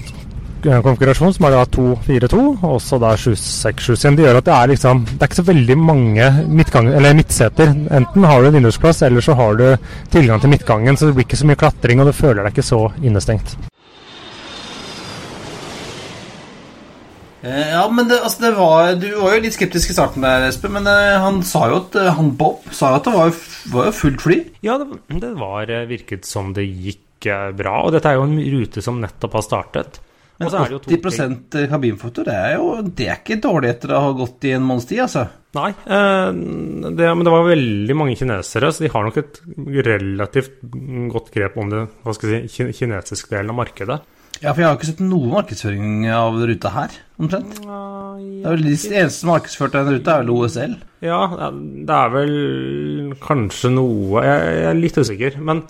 [0.84, 5.06] konfigurasjon som er da 2-4-2, og så da 7-6-7 Det gjør at det er liksom
[5.06, 7.72] Det er ikke så veldig mange midtgang, eller midtseter.
[8.02, 9.66] Enten har du en vindusplass, eller så har du
[10.12, 12.72] tilgang til midtgangen, så det blir ikke så mye klatring, og du føler deg ikke
[12.74, 13.58] så innestengt.
[17.48, 20.50] Eh, ja, men det, altså det var, Du var jo litt skeptisk i starten der,
[20.50, 20.74] Espen.
[20.74, 23.36] Men uh, han sa jo at han Bob sa jo at det var,
[23.72, 24.40] var jo fullt fly.
[24.66, 27.80] Ja, det, det var, virket som det gikk bra.
[27.86, 30.00] Og dette er jo en rute som nettopp har startet.
[30.38, 33.94] Men Og så er det 80 kabinfoto, det er jo det er ikke dårlig etter
[33.98, 35.24] å ha gått i en måneds tid, altså.
[35.58, 36.28] Nei, eh,
[36.94, 39.40] det, men det var veldig mange kinesere, så de har nok et
[39.88, 40.60] relativt
[41.10, 43.98] godt grep om det hva skal jeg si, kinesiske delen av markedet.
[44.38, 47.58] Ja, for jeg har ikke sett noe markedsføring av ruta her, omtrent.
[47.58, 50.76] Det er vel de eneste som har markedsført den ruta, er vel OSL.
[51.08, 52.36] Ja, det er vel
[53.22, 55.42] kanskje noe Jeg, jeg er litt usikker.
[55.42, 55.64] Men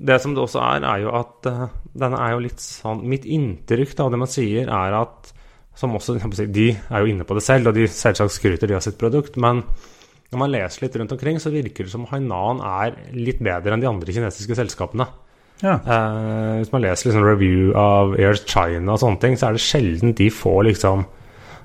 [0.00, 1.68] det som det også er, er jo at uh,
[2.00, 5.32] den er jo litt sånn Mitt inntrykk av det man sier, er at
[5.76, 6.18] som også,
[6.50, 9.38] De er jo inne på det selv, og de selvsagt skryter de av sitt produkt.
[9.40, 9.62] Men
[10.30, 13.82] når man leser litt rundt omkring, så virker det som Hainan er litt bedre enn
[13.82, 15.06] de andre kinesiske selskapene.
[15.60, 15.78] Ja.
[15.84, 19.64] Uh, hvis man leser liksom review av Air China og sånne ting, så er det
[19.64, 21.06] sjelden de får liksom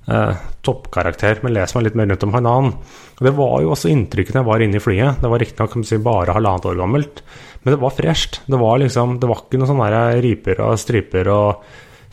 [0.08, 1.42] eh, toppkarakter.
[1.44, 4.46] Men les meg litt mer rundt om Hainan Og Det var jo også inntrykket jeg
[4.50, 5.22] var inne i flyet.
[5.22, 7.22] Det var riktignok si, bare halvannet år gammelt,
[7.64, 8.42] men det var fresht.
[8.46, 11.64] Det var liksom, det var ikke noen sånne der riper og striper og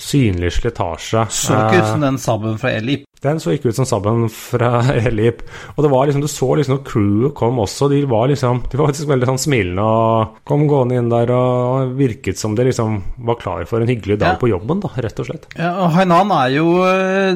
[0.03, 1.27] synlig slitasje.
[1.31, 3.05] Så ikke ut Eh, som den sabben fra Elip.
[3.23, 5.43] den så ikke ut som sabben fra Elip.
[5.77, 8.79] Og det var liksom, du så liksom når crewet kom også, de var liksom De
[8.81, 12.99] var faktisk veldig sånn smilende og kom gående inn der og virket som de liksom
[13.29, 14.41] var klar for en hyggelig dag Ja.
[14.41, 15.47] på jobben, da, rett og slett.
[15.59, 17.35] Ja, og Hainan er jo, eh,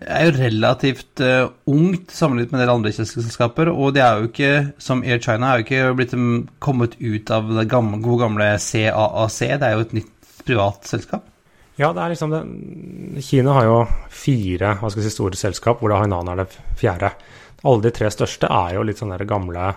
[0.00, 4.20] er jo relativt uh, ungt sammenlignet med en del andre kinesiske selskaper, og det er
[4.20, 8.00] jo ikke, som Air China, er jo ikke blitt mm, kommet ut av det gamle,
[8.04, 11.26] gode gamle CAAC, det er jo et nytt privat selskap.
[11.78, 13.76] Ja, det er liksom det Kina har jo
[14.10, 16.48] fire hva skal jeg si, store selskap, hvor Hainan er det
[16.80, 17.12] fjerde.
[17.62, 19.70] Alle de tre største er jo litt sånn det gamle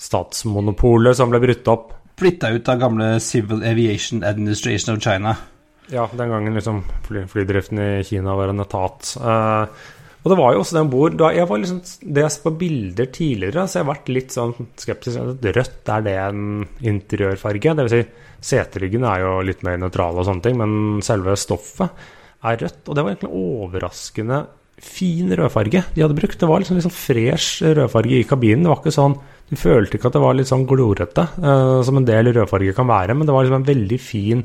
[0.00, 1.92] statsmonopolet som ble brutt opp.
[2.16, 5.36] Flytta ut av gamle Civil Aviation Administration of China.
[5.92, 9.12] Ja, den gangen liksom fly, flydriften i Kina var en etat.
[9.20, 9.84] Eh,
[10.26, 12.54] og det var jo også den bord da jeg var liksom, Det jeg sett på
[12.58, 15.22] bilder tidligere, så jeg har vært litt sånn skeptisk.
[15.44, 16.42] Rødt, er det en
[16.82, 17.76] interiørfarge?
[17.78, 18.02] Det vil si,
[18.50, 22.06] seteryggene er jo litt mer nøytral og sånne ting, men selve stoffet
[22.42, 22.82] er rødt.
[22.88, 24.42] Og det var egentlig overraskende
[24.82, 26.40] fin rødfarge de hadde brukt.
[26.42, 28.66] Det var liksom, liksom fresh rødfarge i kabinen.
[28.66, 32.00] Det var ikke sånn Du følte ikke at det var litt sånn glorete, eh, som
[32.00, 34.40] en del rødfarge kan være, men det var liksom en veldig fin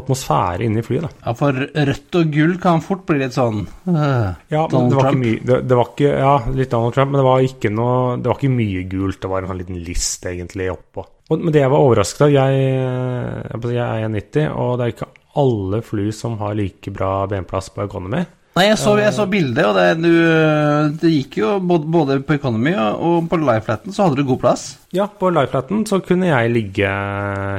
[0.00, 1.04] atmosfære inni flyet.
[1.06, 1.10] da.
[1.26, 1.58] Ja, for
[1.90, 5.24] rødt og gull kan fort bli litt sånn uh, Ja, Donald det var Trump.
[5.28, 8.30] ikke det, det var ikke, Ja, litt Donald Trump, men det var ikke noe Det
[8.32, 9.20] var ikke mye gult.
[9.22, 11.04] Det var en sånn liten list egentlig oppå.
[11.28, 14.94] Og, men det jeg var overrasket av Jeg, jeg, jeg er 90, og det er
[14.96, 18.24] ikke alle fly som har like bra benplass på Economy.
[18.56, 22.34] Nei, jeg så, jeg så bildet, og det, du, det gikk jo både, både på
[22.34, 24.64] Economy og, på Lifelaten så hadde du god plass.
[24.96, 26.88] Ja, på Lifelaten så kunne jeg ligge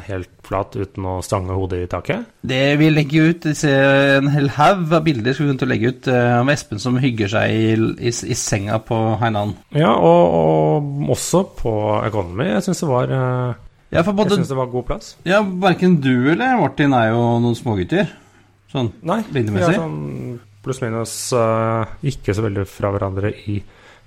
[0.09, 2.25] helt flat uten å stange hodet i taket.
[2.51, 3.71] Det vi legger ut, disse,
[4.17, 7.31] en hel haug av bilder skal vi kunne legge ut eh, av Espen som hygger
[7.31, 7.71] seg i,
[8.09, 9.55] i, i senga på Hainan.
[9.77, 11.73] Ja, og, og også på
[12.09, 12.49] Economy.
[12.57, 13.53] Jeg syns det var eh,
[13.93, 15.13] Ja, for Jeg syns det var god plass.
[15.29, 18.11] Ja, verken du eller Martin er jo noen smågutter.
[18.73, 19.77] Sånn Nei, vi lengdemessig.
[19.77, 23.59] er sånn pluss-minus eh, ikke så veldig fra hverandre i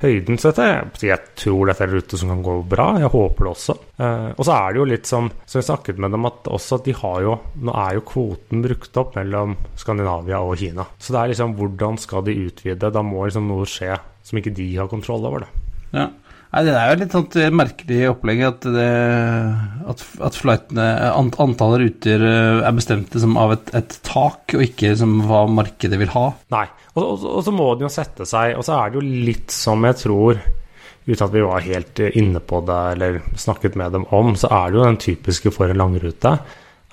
[0.03, 0.38] høyden.
[0.38, 0.67] Så dette,
[1.07, 2.88] jeg, tror dette er en rute som kan gå bra.
[3.03, 3.77] Jeg håper det også.
[4.03, 6.81] Eh, og så er det jo litt som som jeg snakket med dem at også
[6.81, 10.87] at de har jo Nå er jo kvoten brukt opp mellom Skandinavia og Kina.
[10.99, 12.93] Så det er liksom hvordan skal de utvide?
[12.93, 15.62] Da må liksom noe skje som ikke de har kontroll over, da.
[15.93, 16.09] Ja.
[16.53, 21.87] Nei, Det er jo litt sånt eh, merkelig opplegg at, at, at flightene, ant, antallet
[21.87, 26.12] ruter eh, er bestemt som av et, et tak, og ikke som hva markedet vil
[26.12, 26.27] ha.
[26.53, 26.67] Nei.
[26.93, 29.55] Og, og, og så må den jo sette seg Og så er det jo litt
[29.55, 30.43] som jeg tror
[31.07, 34.51] Uten at vi var helt eh, inne på det eller snakket med dem om, så
[34.53, 36.37] er det jo den typiske for en langrute.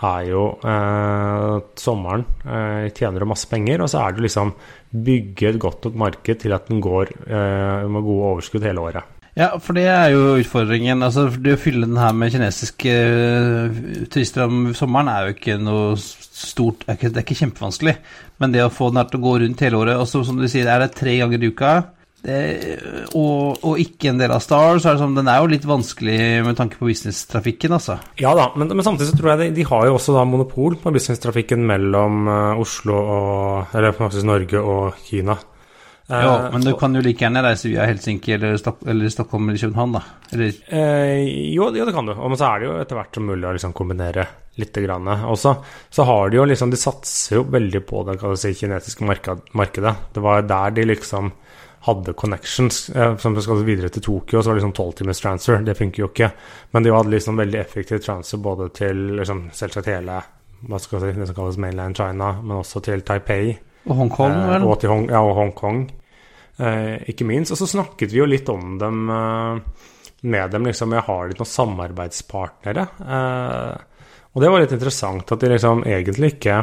[0.09, 4.55] Er jo eh, sommeren eh, tjener du masse penger, og så er det liksom
[4.89, 9.18] bygge et godt nok marked til at den går eh, med gode overskudd hele året.
[9.39, 11.03] Ja, for det er jo utfordringen.
[11.05, 13.77] Altså, det å fylle den her med kinesiske eh,
[14.11, 17.95] turister om sommeren er jo ikke noe stort er ikke, Det er ikke kjempevanskelig.
[18.43, 20.47] Men det å få den her til å gå rundt hele året, og som du
[20.51, 21.71] sier, er det tre ganger i uka,
[22.19, 22.39] det,
[23.15, 25.67] og, og ikke en del av Star, så er det sånn, den er jo litt
[25.67, 27.95] vanskelig med tanke på businesstrafikken, altså.
[28.19, 30.75] Ja da, men, men samtidig så tror jeg de, de har jo også da monopol
[30.81, 35.37] på businesstrafikken mellom eh, Oslo og Eller faktisk Norge og Kina.
[36.09, 39.49] Eh, Ja, men du kan jo like gjerne reise via Helsinki eller, Stok eller Stockholm
[39.49, 40.01] eller København, da.
[40.33, 42.13] Eller, Uh, jo, jo, det kan du.
[42.13, 44.73] Og så er det jo etter hvert som mulig å liksom kombinere litt.
[44.73, 45.07] Grann.
[45.07, 45.53] Også,
[45.89, 49.93] så har de jo liksom De satser jo veldig på det si, kinesiske marked, markedet.
[50.13, 51.31] Det var der de liksom
[51.87, 52.89] hadde connections.
[52.89, 55.61] Eh, som skal videre til Tokyo, så var det liksom 12 timers transfer.
[55.63, 56.31] Det funker jo ikke.
[56.73, 60.19] Men de hadde liksom veldig effektiv transfer både til liksom, selvsagt hele
[60.67, 63.57] hva skal si, det som kalles mainland China, men også til Taipei.
[63.87, 64.63] og Hongkong, Eh, vel?
[64.67, 65.89] og til Hong, ja, og Hongkong,
[66.59, 67.53] ikke minst.
[67.55, 69.85] Og så snakket vi jo litt om dem eh,
[70.27, 70.67] med dem.
[70.67, 72.87] liksom, Jeg har litt noen samarbeidspartnere.
[72.99, 76.59] Eh, og det var litt interessant at de liksom egentlig ikke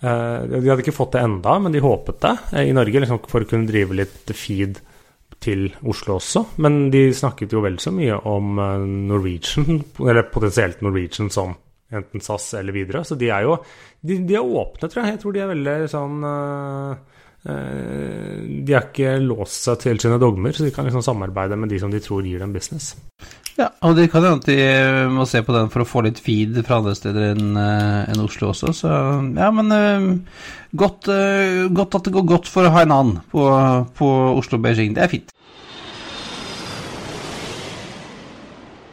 [0.00, 3.20] Eh, de hadde ikke fått det enda, men de håpet det eh, i Norge, liksom,
[3.28, 4.80] for å kunne drive litt feed
[5.44, 6.44] til Oslo også.
[6.64, 11.52] Men de snakket jo vel så mye om eh, Norwegian, eller potensielt Norwegian som
[11.92, 13.04] enten SAS eller videre.
[13.04, 13.58] Så de er jo
[14.00, 15.16] De, de er åpne, tror jeg.
[15.16, 20.52] Jeg tror de er veldig sånn uh, De har ikke låst seg til sine dogmer,
[20.52, 22.92] så de kan liksom samarbeide med de som de tror gir dem business.
[23.56, 24.60] Ja, og de kan jo alltid
[25.12, 28.52] må se på den for å få litt feed fra andre steder enn en Oslo
[28.52, 28.92] også, så
[29.36, 29.72] ja, men
[30.76, 31.08] godt,
[31.72, 33.48] godt, at det går godt for Hainan på,
[33.96, 34.94] på Oslo-Beijing.
[34.96, 35.34] Det er fint.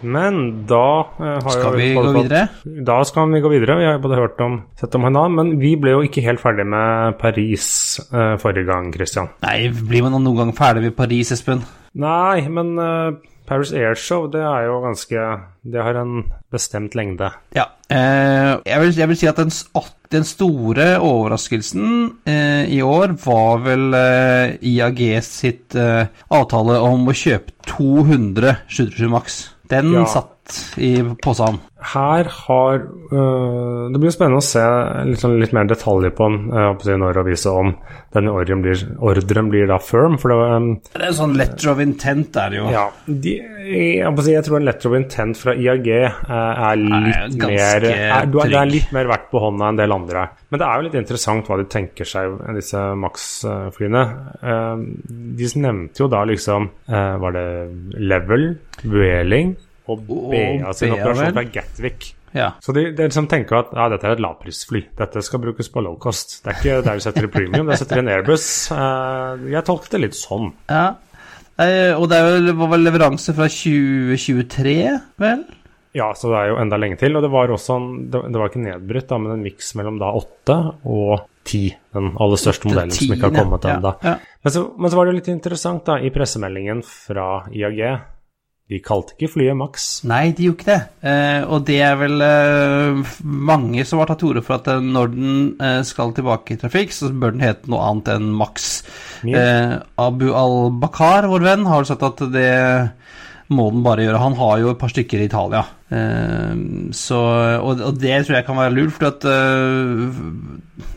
[0.01, 2.43] Men da uh, Skal vi gå videre?
[2.85, 3.77] Da skal vi gå videre.
[3.79, 6.67] Vi har både hørt om sett om Hainan, men vi ble jo ikke helt ferdig
[6.69, 7.69] med Paris
[8.11, 9.31] uh, forrige gang, Christian.
[9.45, 11.65] Nei, blir man noen gang ferdig med Paris, Espen?
[11.97, 13.17] Nei, men uh,
[13.47, 15.27] Paris Airshow, det er jo ganske
[15.63, 17.31] Det har en bestemt lengde.
[17.55, 17.69] Ja.
[17.87, 19.51] Jeg vil, jeg, vil, si at den,
[20.11, 21.87] den store overraskelsen
[22.67, 23.95] i år var vel
[24.59, 29.39] IAG sitt avtale om å kjøpe 200 737 Max.
[29.69, 30.05] Den ja.
[30.05, 30.36] satt
[30.77, 30.91] i
[31.23, 31.59] posen.
[31.77, 34.63] Her har øh, Det blir spennende å se
[35.05, 37.73] litt, sånn, litt mer detaljer på den øh, når avisa om
[38.15, 40.17] denne ordren blir, ordren blir da firm.
[40.21, 42.71] For det, um, det er en sånn letter of intent der, jo.
[42.73, 42.87] Ja.
[43.05, 43.35] De,
[43.67, 47.87] jeg, si, jeg, tror en letter of intent fra IAG øh, er litt er mer
[47.91, 50.25] er, du, Det er litt mer verdt på hånda enn del andre.
[50.49, 54.03] Men det er jo litt interessant hva de tenker seg, disse Max-flyene.
[55.37, 57.47] De nevnte jo da liksom Var det
[57.99, 58.49] Level,
[58.87, 59.55] Vueling
[59.87, 62.13] og BA sin operasjon fra Gatwick.
[62.35, 62.51] Ja.
[62.61, 64.83] Så de, de liksom tenker at ja, dette er et lavprisfly.
[64.99, 66.39] Dette skal brukes på low cost.
[66.43, 68.47] Det er ikke der du setter i premium, det setter i en Airbus.
[68.73, 70.51] Uh, jeg tolket det litt sånn.
[70.69, 72.19] Ja, uh, og det
[72.59, 74.75] var vel leveranse fra 2023,
[75.23, 75.47] vel?
[75.97, 77.15] Ja, så det er jo enda lenge til.
[77.17, 80.11] Og det var også en, det, var ikke nedbrutt, da, men en miks mellom da
[80.19, 81.63] 8 og 10.
[81.95, 83.95] Den aller største modellen som ikke har kommet ennå.
[84.03, 84.35] Ja, ja.
[84.43, 87.81] men, men, så var det jo litt interessant da, i pressemeldingen fra IAG
[88.67, 89.85] de kalte ikke flyet Max.
[90.07, 90.81] Nei, de gjorde ikke det.
[91.07, 94.83] Eh, og det er vel eh, mange som har tatt til orde for at eh,
[94.83, 98.81] når den eh, skal tilbake i trafikk, så bør den hete noe annet enn Max.
[99.23, 102.51] Eh, Abu al-Bakar, vår venn, har sagt at det
[103.55, 104.19] må den bare gjøre.
[104.19, 105.63] Han har jo et par stykker i Italia.
[105.87, 107.15] Uh, så,
[107.63, 109.23] og, og, det tror jeg kan være lurt, for at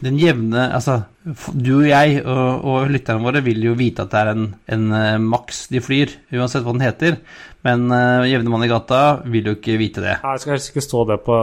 [0.03, 0.97] den jevne Altså,
[1.55, 5.29] du og jeg og, og lytterne våre vil jo vite at det er en, en
[5.31, 7.21] Max de flyr, uansett hva den heter.
[7.67, 10.17] Men uh, jevne mann i gata vil jo ikke vite det.
[10.25, 11.39] Nei, Det skal helst ikke stå det på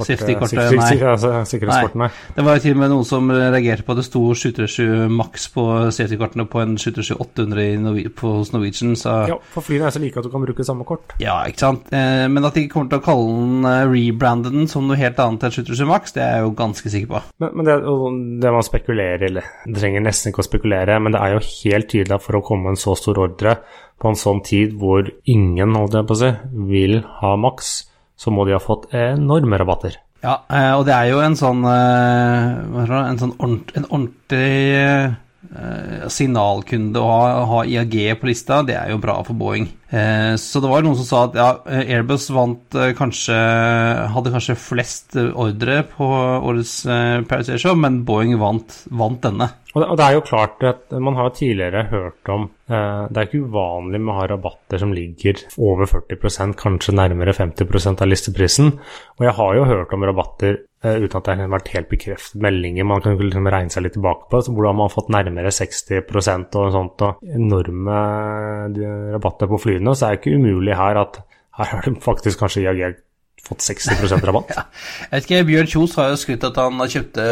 [0.00, 1.44] Safety-kortet, nei.
[1.50, 2.08] Sikkerhetskortene.
[2.36, 5.48] Det var jo til og med noen som reagerte på at det sto 737 maks
[5.54, 10.20] på safety-kortene på en 737 800 hos Norwegian, så Ja, for flyene er så like
[10.20, 11.14] at du kan bruke samme kort.
[11.22, 11.90] Ja, ikke sant.
[11.92, 15.20] Eh, men at de kommer til å kalle den, uh, rebrande den som noe helt
[15.20, 17.22] annet enn 737 maks, det er jeg jo ganske sikker på.
[17.42, 17.76] Men, men det,
[18.44, 21.92] det, man spekulerer, eller det trenger nesten ikke å spekulere, men det er jo helt
[21.92, 23.58] tydelig at for å komme en så stor ordre
[24.00, 26.30] på en sånn tid hvor ingen holdt jeg på å si,
[26.70, 27.72] vil ha maks,
[28.20, 29.98] så må de ha fått enorme rabatter.
[30.20, 36.08] Ja, eh, og det er jo en sånn, eh, en sånn ordent, en ordentlig eh,
[36.12, 39.70] signalkunde å ha, ha, IAG på lista, det er jo bra for Boeing.
[39.90, 43.34] Så det var noen som sa at ja, Airbus vant kanskje
[44.14, 46.76] Hadde kanskje flest ordre på årets
[47.26, 49.50] Paris Air Show, men Boeing vant, vant denne.
[49.70, 53.44] Og det, er jo klart at Man har tidligere hørt om eh, Det er ikke
[53.46, 58.72] uvanlig med å ha rabatter som ligger over 40% kanskje nærmere 50% av listeprisen.
[59.18, 62.42] Og jeg har jo hørt om rabatter eh, uten at det har vært helt bekreftet
[62.42, 65.54] meldinger man kan liksom regne seg litt tilbake på, så hvordan man har fått nærmere
[65.54, 68.00] 60% og sånt, og enorme
[68.74, 69.96] eh, rabatter på flyene.
[69.96, 71.22] Så er det ikke umulig her at
[71.60, 73.06] her har de faktisk kanskje reagert
[73.40, 74.50] fått 60% rabatt.
[74.56, 74.64] ja.
[75.08, 77.24] Jeg vet ikke, Bjørn Kjos har jo skrytt at han kjøpte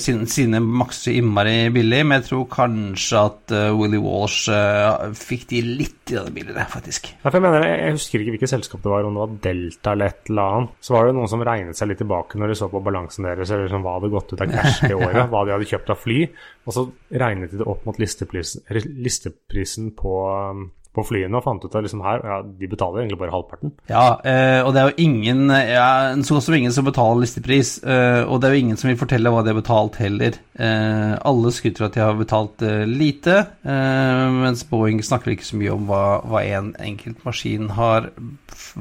[0.00, 5.44] sine, sine makser innmari billig, men jeg tror kanskje at uh, Willy Walsh uh, fikk
[5.52, 7.12] de litt billigere, faktisk.
[7.20, 10.12] Ja, jeg, mener, jeg, husker ikke hvilket selskap det var, om det var Delta eller
[10.12, 10.74] et eller annet.
[10.82, 13.52] Så var det noen som regnet seg litt tilbake når de så på balansen deres,
[13.52, 16.00] eller liksom, hva hadde gått ut av cash det året, hva de hadde kjøpt av
[16.02, 16.20] fly,
[16.64, 16.88] og så
[17.22, 18.64] regnet de det opp mot listeprisen,
[19.04, 23.20] listeprisen på um, på flyene og fant ut at liksom her, ja, de betaler egentlig
[23.22, 23.72] bare halvparten.
[23.88, 25.86] Ja, eh, og det er jo ingen ja,
[26.20, 29.00] så godt som ingen som betaler listepris, eh, og det er jo ingen som vil
[29.00, 30.36] fortelle hva de har betalt heller.
[30.52, 35.86] Eh, alle skryter at de har betalt lite, mens Boeing snakker ikke så mye om
[35.88, 38.10] hva, hva en enkelt maskin har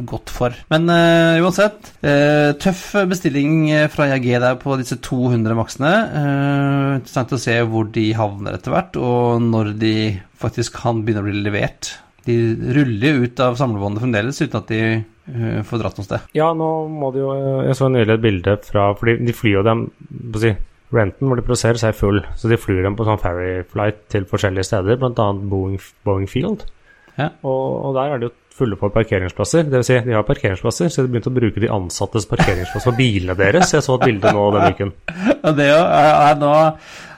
[0.08, 0.56] gått for.
[0.72, 1.94] Men uansett,
[2.62, 5.94] tøff bestilling fra IAG der på disse 200 maksene.
[7.00, 9.96] interessant å se hvor de havner etter hvert, og når de
[10.42, 11.94] faktisk kan begynne å bli levert.
[12.26, 12.36] De
[12.78, 16.28] ruller ut av samlebåndet fremdeles uten at de uh, får dratt noe sted.
[16.38, 17.32] Ja, nå må de jo
[17.66, 19.88] Jeg så nylig et bilde fra For de flyr jo dem
[20.38, 20.52] si,
[20.92, 24.28] Renten hvor de produserer, er full, så de flyr dem på sånn ferry flight til
[24.28, 25.28] forskjellige steder, bl.a.
[25.40, 26.66] Boeing, Boeing Field.
[27.16, 27.30] Ja.
[27.48, 29.70] Og, og der er det jo fulle på parkeringsplasser.
[29.70, 33.00] Det vil si, de har parkeringsplasser, så de begynte å bruke de ansattes parkeringsplasser for
[33.00, 33.72] bilene deres.
[33.74, 34.94] Jeg så et bilde nå denne uken.
[35.42, 36.50] Ja, det jo, er nå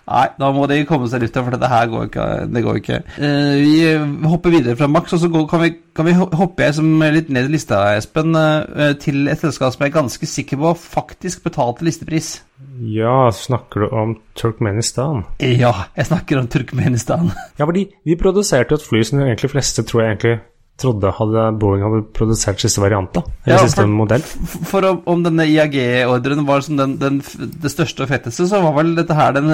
[0.04, 2.28] Nei, da må de komme seg ut av, for dette her går ikke.
[2.52, 3.00] Det går ikke.
[3.16, 6.78] Uh, vi hopper videre fra Max, og så går, kan, vi, kan vi hoppe jeg
[6.80, 10.60] som litt ned i lista, Espen, uh, til et selskap som jeg er ganske sikker
[10.60, 12.36] på faktisk betalte listepris.
[12.84, 15.24] Ja, snakker du om Turkmenistan?
[15.40, 17.32] Ja, jeg snakker om Turkmenistan.
[17.60, 20.40] Ja, for de, de produserte et fly som de fleste tror jeg egentlig
[20.82, 23.28] trodde hadde Boeing hadde produsert siste variant av.
[23.46, 24.24] Eller Ja, siste for- modell.
[24.26, 27.20] For, for om, om denne IAG-ordren var som den, den,
[27.62, 29.52] det største og fetteste, så var vel dette her den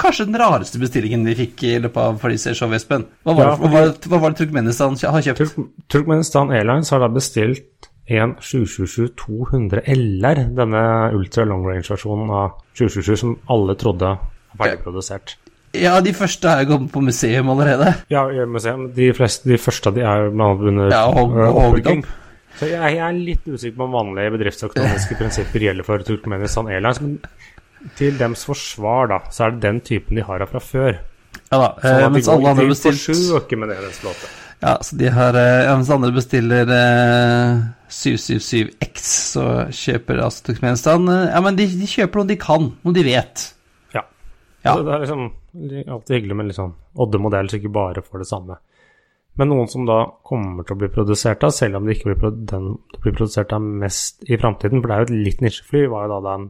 [0.00, 3.06] kanskje den rareste bestillingen vi fikk i løpet av Fliser-show, Espen.
[3.22, 5.44] Hva var, Ja, hva, var, hva var det Turkmenistan har kjøpt?
[5.44, 10.82] Turk Turkmenistan Airlines har da bestilt en 777-200 LR, denne
[11.14, 14.14] ultra long range-versjonen av 777 som alle trodde
[14.58, 15.36] ferdigprodusert.
[15.76, 17.92] Ja, de første har kommet på museum allerede.
[18.12, 22.06] Ja, men de, fleste, de første de er under Ja, og, øh, oppbygging.
[22.58, 27.00] Så jeg, jeg er litt usikker på om vanlige bedriftsøkonomiske prinsipper gjelder for Turkmenistan Airlines,
[27.04, 27.18] men
[27.98, 30.98] til dems forsvar, da, så er det den typen de har fra før.
[31.48, 33.78] Ja da, Sånn eh, mens alle andre bestilt med det.
[34.58, 37.60] Ja, så de har eh, ja, Mens andre bestiller eh,
[37.94, 39.04] 777X,
[39.36, 43.46] så kjøper altså Turkmenistan Ja, men de, de kjøper noe de kan, noe de vet.
[43.94, 44.02] Ja.
[44.66, 44.74] Ja.
[44.80, 45.28] Det er liksom
[45.88, 48.56] alltid hyggelig med litt sånn Odde-modell, så ikke bare får det samme.
[49.38, 52.32] Men noen som da kommer til å bli produsert av, selv om det ikke blir,
[52.50, 55.84] den, det blir produsert av mest i framtiden, for det er jo et litt nisjefly,
[55.92, 56.48] var jo da den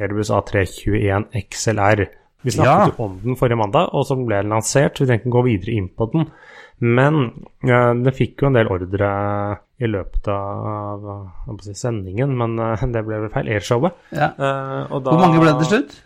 [0.00, 2.06] Airbus A321 XLR.
[2.40, 4.96] Vi snakket jo om den forrige mandag, og så ble den lansert.
[5.02, 6.30] Vi tenkte å gå videre inn på den.
[6.80, 7.18] Men
[7.60, 9.10] eh, den fikk jo en del ordre
[9.76, 13.50] i løpet av å si, sendingen, men eh, det ble vel feil.
[13.52, 13.98] Airshowet.
[14.16, 14.30] Ja.
[14.40, 15.98] Uh, da- Hvor mange ble det til slutt?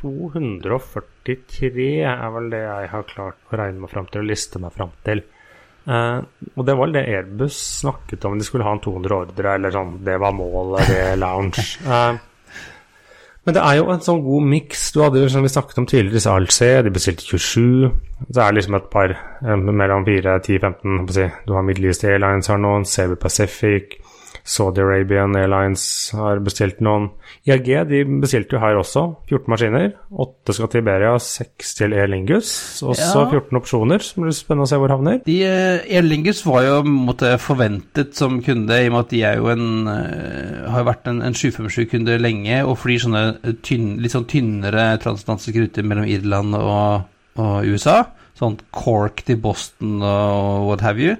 [0.00, 4.72] 243 er vel det jeg har klart å regne meg fram til og liste meg
[4.76, 5.22] fram til.
[5.90, 6.20] Uh,
[6.54, 9.72] og det var vel det Airbus snakket om, de skulle ha en 200 ordre, eller
[9.74, 11.64] sånn, det var målet, er lounge.
[11.86, 12.18] Uh,
[13.46, 14.90] men det er jo en sånn god miks.
[14.94, 17.90] Du hadde jo, som vi snakket om tidligere, disse ALC, de bestilte 27.
[18.28, 21.28] Så er det liksom et par eh, mellom 4, 10, 15 holdt på å si.
[21.48, 23.96] Du har Middle East Airlines her nå, CB Pacific,
[24.44, 25.82] Saudi Arabian Airlines
[26.16, 27.10] har bestilt noen.
[27.48, 29.92] IAG de bestilte jo her også 14 maskiner.
[30.10, 32.50] 8 skal til Iberia, 6 til Air Lingus.
[32.82, 33.30] Også Ja.
[33.30, 35.20] 14 opsjoner, som blir spennende å se hvor havner.
[35.24, 39.36] De, Air Lingus var jo måtte, forventet som kunde, i og med at de er
[39.36, 44.28] jo en, eh, har vært en, en 757-kunde lenge og flyr sånne tynn, litt sånn
[44.30, 47.06] tynnere transatlantiske ruter mellom Irland og,
[47.40, 48.02] og USA.
[48.40, 51.16] Sånn Cork til Boston og what have you.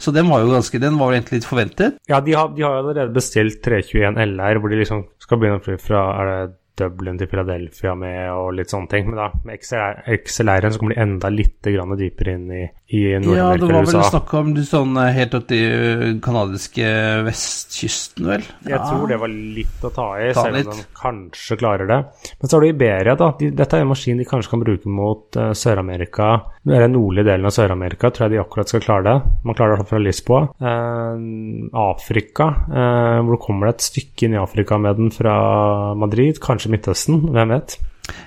[0.00, 1.98] Så den var jo ganske, den var egentlig litt forventet.
[2.08, 5.64] Ja, de har, de har allerede bestilt 321 LR, hvor de liksom skal begynne å
[5.66, 6.38] fly fra er det
[6.78, 9.10] Dublin til Philadelphia med og litt sånne ting.
[9.10, 12.62] Men da med XLR XLR-en så kommer de enda litt grann dypere inn i,
[12.96, 16.90] i Ja, det var vel snakk om du sånn helt opp til kanadiske
[17.26, 18.46] vestkysten, vel?
[18.66, 22.00] Jeg tror det var litt å ta i, Ta selv om de kanskje klarer det.
[22.40, 23.32] Men så har du Iberia, da.
[23.40, 26.30] De, dette er en maskin de kanskje kan bruke mot uh, Sør-Amerika.
[26.68, 29.16] Den nordlige delen av Sør-Amerika, tror jeg de akkurat skal klare det.
[29.48, 30.42] Man klarer det fra Lisboa.
[30.60, 35.34] Uh, Afrika, uh, hvor kommer det et stykke inn i Afrika med den fra
[35.98, 36.40] Madrid?
[36.42, 37.78] Kanskje Midtøsten, hvem vet?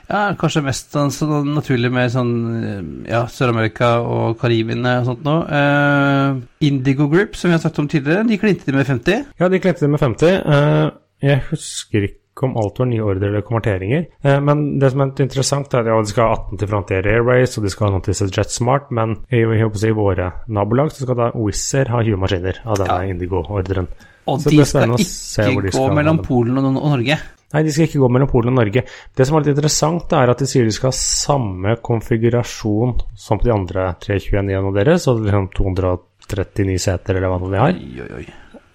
[0.07, 2.81] Ja, kanskje mest sånn naturlig med sånn eh,
[3.11, 5.43] ja, Sør-Amerika og Karibene og sånt noe.
[5.59, 9.29] Eh, Indigo Group, som vi har sagt om tidligere, de klinte de med 50.
[9.39, 10.41] Ja, de klinte de med 50.
[10.57, 10.89] Eh,
[11.23, 14.07] jeg husker ikke om alt var nye ordre eller konverteringer.
[14.25, 17.09] Eh, men det som er interessant, er at ja, de skal ha 18 til Frontier
[17.13, 21.19] Airways, og de skal ha noe til JetSmart, men i, i våre nabolag så skal
[21.19, 23.13] da Wizz Air ha 20 maskiner av denne Ja.
[23.13, 23.87] Indigo-ordren.
[24.25, 26.21] Og Så de skal de ikke gå skal ha mellom.
[26.23, 27.17] Polen og, og Norge.
[27.53, 28.85] Nei, de skal ikke gå mellom Polen og Norge.
[29.13, 33.41] Det som er litt interessant, er at de sier de skal ha samme konfigurasjon som
[33.41, 37.75] på de andre 321-ene deres, så liksom 239 seter eller hva nå de har.
[37.77, 38.25] Oi, oi, oi.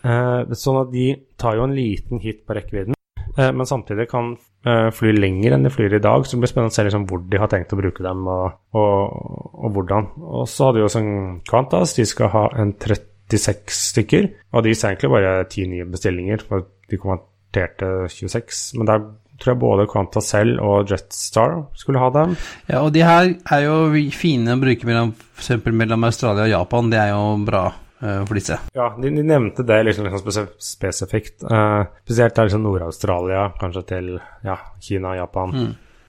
[0.08, 1.08] Eh, sånn at de
[1.40, 2.94] tar jo en liten hit på rekkevidden,
[3.36, 4.32] men samtidig kan
[4.66, 6.24] eh, fly lenger enn de flyr i dag.
[6.24, 8.58] Så det blir spennende å se liksom hvor de har tenkt å bruke dem, og,
[8.78, 9.14] og,
[9.58, 10.10] og hvordan.
[10.24, 11.12] Og så hadde jo sånn
[11.48, 16.44] Qantas, de skal ha en 36 stykker, og de sa egentlig bare ti nye bestillinger,
[16.48, 18.68] for de konverterte 26.
[18.80, 19.08] Men der
[19.38, 22.34] tror jeg både Qantas selv og Jetstar skulle ha dem.
[22.66, 23.76] Ja, og de her er jo
[24.14, 26.90] fine å bruke mellom, for mellom Australia og Japan.
[26.90, 28.58] Det er jo bra eh, for disse.
[28.76, 31.42] Ja, de, de nevnte det liksom, liksom spesifikt.
[31.42, 34.10] Uh, spesielt der liksom Nord-Australia, kanskje til
[34.46, 35.54] ja, Kina, Japan.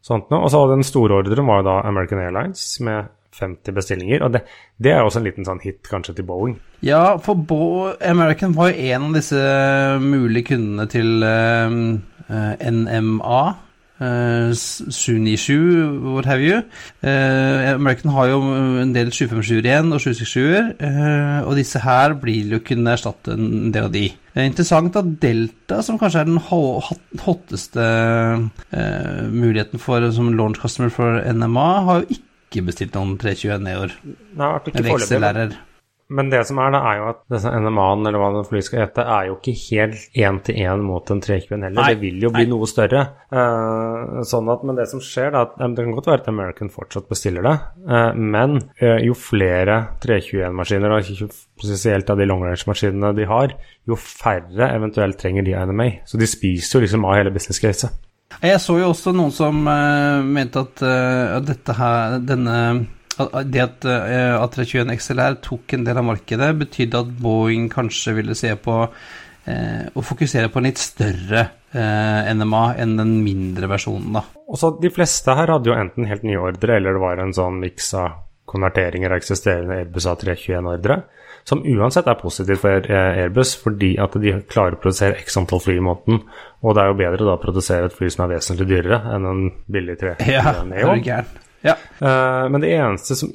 [0.05, 0.45] Sånt noe.
[0.45, 3.09] Og så den store ordren var jo da American Airlines med
[3.39, 4.23] 50 bestillinger.
[4.25, 4.43] Og det,
[4.81, 6.57] det er også en liten sånn hit kanskje til Boeing.
[6.85, 9.41] Ja, for Bo American var jo en av disse
[10.03, 11.79] mulige kundene til uh,
[12.29, 13.41] uh, NMA.
[13.99, 16.61] Uh, 797, what have you.
[17.03, 18.39] Uh, American har jo
[18.79, 20.69] en del 757-er igjen, og 767-er.
[20.79, 24.05] Uh, og disse her blir jo kunne erstatte en del av de.
[24.39, 26.39] Er interessant at Delta, som kanskje er den
[27.25, 27.89] hotteste
[29.33, 33.97] muligheten for som launch customer for NMA, har jo ikke bestilt noen 321 Neoer.
[34.39, 35.57] Nei, XLR-er.
[36.09, 38.81] Men det som er, da, er jo at disse NMA-en, eller hva den flyet skal
[38.81, 41.77] hete, er jo ikke helt én-til-én mot en 321 heller.
[41.77, 42.49] Nei, det vil jo bli nei.
[42.49, 43.03] noe større.
[43.29, 46.73] Uh, sånn at, Men det som skjer, da, at det kan godt være at American
[46.73, 47.55] fortsatt bestiller det,
[47.85, 53.53] uh, men uh, jo flere 321-maskiner, og spesielt av de longrange-maskinene de har,
[53.85, 55.91] jo færre eventuelt trenger de NMA.
[56.09, 58.05] Så de spiser jo liksom av hele business-caset.
[58.41, 62.57] Jeg så jo også noen som mente at, at dette her, denne
[63.49, 68.37] det at uh, A321 XLR tok en del av markedet, betydde at Boeing kanskje ville
[68.37, 74.13] se på uh, å fokusere på en litt større eh, NMA enn den mindre versjonen,
[74.17, 74.23] da.
[74.49, 77.61] Også de fleste her hadde jo enten helt nye ordre, eller det var en sånn
[77.61, 81.01] miks av konverteringer av eksisterende Airbus A321-ordre.
[81.47, 85.77] Som uansett er positivt for Airbus, fordi at de klarer å produsere x antall fly
[85.79, 86.23] i måneden.
[86.61, 89.29] Og det er jo bedre da å produsere et fly som er vesentlig dyrere enn
[89.29, 90.57] en billig 3 Ja.
[91.65, 91.75] Ja.
[91.99, 93.31] Uh, men det eneste som,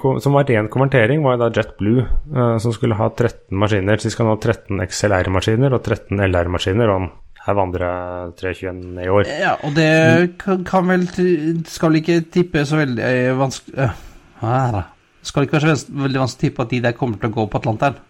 [0.00, 4.00] kom, som var ren konvertering, var da JetBlue, uh, som skulle ha 13 maskiner.
[4.00, 6.92] Så de skal nå ha 13 XLR-maskiner og 13 LR-maskiner.
[6.94, 7.08] og
[7.46, 9.28] her vandrer 321 i år.
[9.30, 9.90] Ja, og det
[10.42, 11.04] kan, kan vel
[11.70, 13.86] Skal vel ikke tippe så veldig eh, vanskelig
[14.42, 14.80] uh,
[15.22, 17.46] Skal ikke være så veldig vanskelig å tippe at de der kommer til å gå
[17.52, 18.00] på Atlanteren?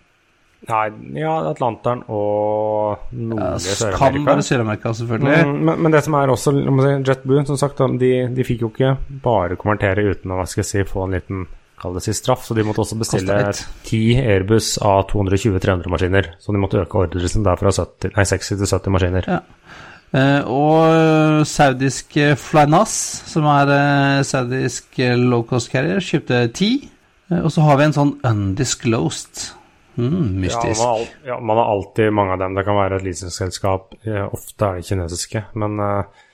[0.66, 0.86] Nei,
[1.20, 3.98] ja, Atlanteren og nordlige Sør-Amerika.
[4.00, 5.36] Kan være Sør-Amerika, selvfølgelig.
[5.46, 8.70] Mm, men, men, det som er også si, JetBlue, som sagt, de, de, fikk jo
[8.72, 11.44] ikke bare konvertere uten å hva skal jeg si, få en liten
[11.78, 13.36] kall det si straff, så de måtte også bestille
[13.86, 16.32] ti Airbus av 220-300-maskiner.
[16.42, 19.28] Så de måtte øke ordresen der fra 70, nei, 60 til 70 maskiner.
[19.30, 19.42] Ja.
[20.16, 22.94] Uh, og saudisk Flynas,
[23.28, 26.70] som er uh, saudisk low cost carrier, kjøpte ti.
[27.30, 29.50] Uh, og så har vi en sånn undisclosed
[29.96, 30.80] Mm, mystisk.
[30.80, 32.56] Ja man, har, ja man, har, alltid mange av dem.
[32.56, 33.96] Det kan være et lisensselskap.
[34.30, 36.25] Ofte er de kinesiske, men uh,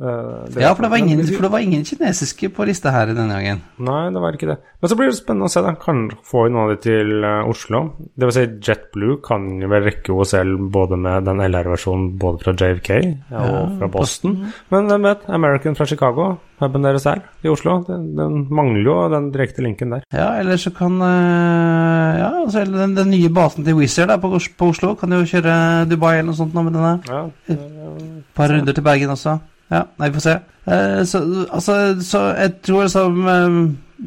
[0.00, 3.58] Uh, ja, for det, ingen, for det, var ingen, kinesiske på lista her denne gangen.
[3.84, 4.56] Nei, det var ikke det.
[4.80, 5.60] Men så blir det spennende å se.
[5.60, 7.82] da Kan få noen av de til uh, Oslo.
[8.16, 12.90] Det vil si JetBlue kan vel rekke OSL både med den LR-versjonen både fra JFK
[12.96, 14.38] ja, og fra Boston.
[14.40, 14.64] Boston.
[14.72, 15.28] Men hvem vet?
[15.36, 16.30] American fra Chicago,
[16.64, 17.76] huben deres her i Oslo.
[17.84, 20.08] Den, den, mangler jo den direkte linken der.
[20.16, 24.32] Ja, eller så kan uh, Ja, altså den, den, nye basen til Wizz Air på,
[24.32, 26.96] på, Oslo kan jo kjøre Dubai eller noe sånt nå med denne.
[27.04, 29.36] Ja, Et par runder til Bergen også.
[29.70, 30.34] Ja, nei, vi får se.
[30.70, 33.54] Eh, så, altså, så jeg tror som eh,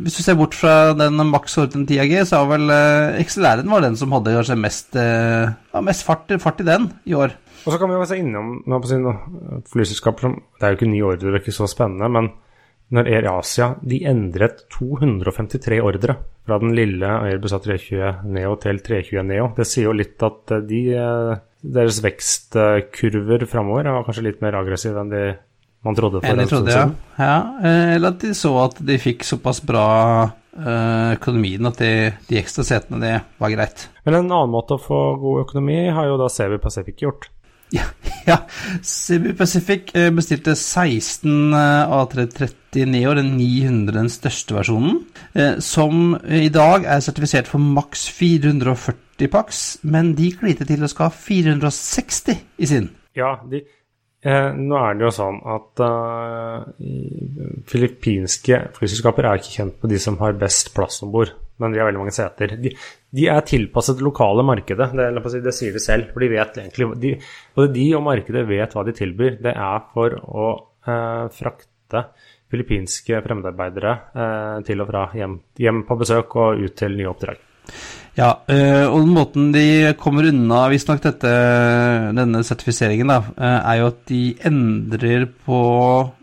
[0.03, 3.71] Hvis du ser bort fra den maks orden 10 AG, så har vel eh, XLR-en
[3.71, 7.35] var den som hadde kanskje mest, eh, ja, mest fart, fart, i den i år.
[7.63, 8.55] Og så kan vi jo se innom
[8.89, 9.05] sin
[9.71, 12.33] flyselskaper som Det er jo ikke ny ordre, det er ikke så spennende, men
[12.93, 19.23] når Air Asia de endret 253 ordre fra den lille Airbus A320 Neo til 320
[19.29, 19.47] Neo.
[19.55, 20.81] Det sier jo litt at eh, de,
[21.63, 25.25] deres vekstkurver framover er kanskje litt mer aggressive enn de
[25.83, 26.95] man trodde for en stund siden.
[27.17, 27.25] Ja.
[27.25, 27.35] ja.
[27.63, 29.87] Eh, eller at de så at de fikk såpass bra
[30.29, 31.93] uh, økonomien at de,
[32.29, 33.87] de, ekstra setene, det var greit.
[34.07, 37.29] Men en annen måte å få god økonomi har jo da CB Pacific gjort.
[37.73, 37.87] Ja,
[38.27, 38.35] ja.
[38.85, 44.99] Sevi Pacific eh, bestilte 16 A330 Neo, den 900, den største versjonen,
[45.57, 51.09] som i dag er sertifisert for maks 440 pax, men de kliter til å skal
[51.09, 52.91] ha 460 i sin.
[53.17, 53.63] Ja, de
[54.23, 56.63] Eh, nå er det jo sånn at uh,
[57.67, 61.81] filippinske flyselskaper er ikke kjent på de som har best plass om bord, men de
[61.81, 62.53] har veldig mange seter.
[62.63, 62.71] De,
[63.11, 65.09] de er tilpasset det lokale markedet, det,
[65.43, 66.13] det, sier de selv.
[66.13, 67.11] for de vet egentlig, de,
[67.57, 69.41] Både de og markedet vet hva de tilbyr.
[69.43, 70.47] Det er for å
[70.87, 72.05] uh, frakte
[72.53, 77.43] filippinske fremmedarbeidere uh, til og fra hjem, hjem på besøk og ut til nye oppdrag.
[78.13, 84.03] Ja, og og måten de kommer unna visstnok denne sertifiseringen, da, eh, er jo at
[84.05, 85.59] de endrer på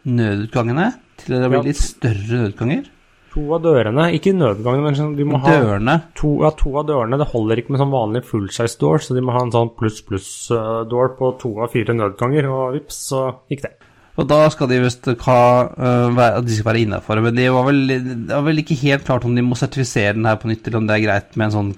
[0.06, 0.92] nødutgangene
[1.24, 2.88] til det blir litt større nødutganger.
[3.30, 5.92] To av dørene, ikke nødutgangene, men sånn, de må dørene.
[6.00, 7.18] ha to, ja, to av dørene.
[7.20, 9.70] Det holder ikke med sånn vanlig full size door, så de må ha en sånn
[9.76, 13.76] pluss-pluss-door på to av fire nødganger, og vips, så gikk det.
[14.18, 15.40] Og da skal de visst ha
[15.70, 17.20] At de skal være innafor.
[17.24, 20.28] Men det var, vel, det var, vel, ikke helt klart om de må sertifisere den
[20.28, 21.72] her på nytt, eller om det er greit med en sånn,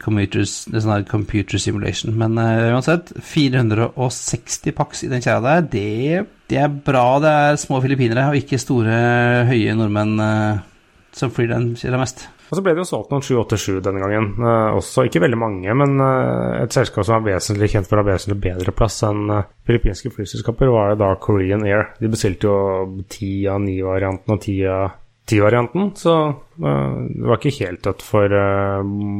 [0.72, 2.16] sånn computer simulation.
[2.18, 7.62] Men uh, uansett, 460 paks i den kjerra der, det, det, er bra det er
[7.62, 8.96] små filippinere, og ikke store,
[9.52, 10.62] høye nordmenn uh,
[11.16, 12.26] som flyr den kjerra mest.
[12.52, 14.26] Og så ble det jo solgt noen 787 denne gangen.
[14.36, 18.02] uh, også ikke veldig mange, men uh, et selskap som er vesentlig kjent for å
[18.04, 21.94] ha vesentlig bedre plass enn uh, filippinske flyselskaper, var jo da Korean Air.
[21.96, 22.58] De bestilte jo
[23.06, 24.84] 10 av 9-varianten og 10 av
[25.32, 26.14] 10-varianten, så
[26.58, 28.32] det var ikke helt dødt for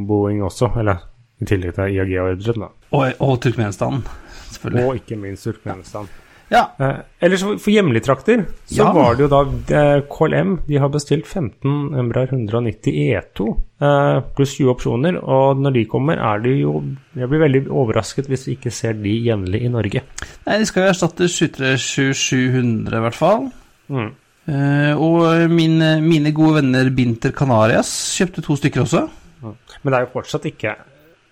[0.08, 0.98] Boeing også, eller
[1.40, 2.72] i tillegg til IAG-ordren, da.
[2.90, 4.02] Og, og Turkmenistan,
[4.50, 4.82] selvfølgelig.
[4.82, 6.10] Og ikke minst Turkmenistan.
[6.10, 6.21] Ja.
[6.52, 8.92] Eh, ellers for hjemlige trakter så Ja.
[8.92, 9.40] var det jo da
[9.72, 13.46] eh, KLM De har bestilt 15 Embraer 190 E2
[13.80, 15.16] eh, pluss 20 opsjoner.
[15.22, 16.74] Og når de kommer, er det jo
[17.16, 20.02] Jeg blir veldig overrasket hvis vi ikke ser de jevnlig i Norge.
[20.46, 23.48] Nei, de skal jo erstatte 737-700 i hvert fall.
[23.88, 24.10] Mm.
[24.52, 29.04] Eh, og mine, mine gode venner Binter Canarias kjøpte to stykker også.
[29.42, 30.74] Men det er jo fortsatt ikke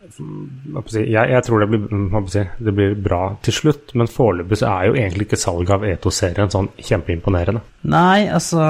[0.01, 4.71] jeg, jeg, tror det blir, mm, si, det blir bra til slutt, men foreløpig så
[4.71, 7.61] er jo egentlig ikke salget av E2-serien sånn kjempeimponerende.
[7.93, 8.63] Nei, altså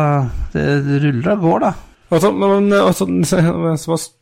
[0.54, 1.72] Det, det ruller og går, da.
[2.10, 3.06] Altså, men altså,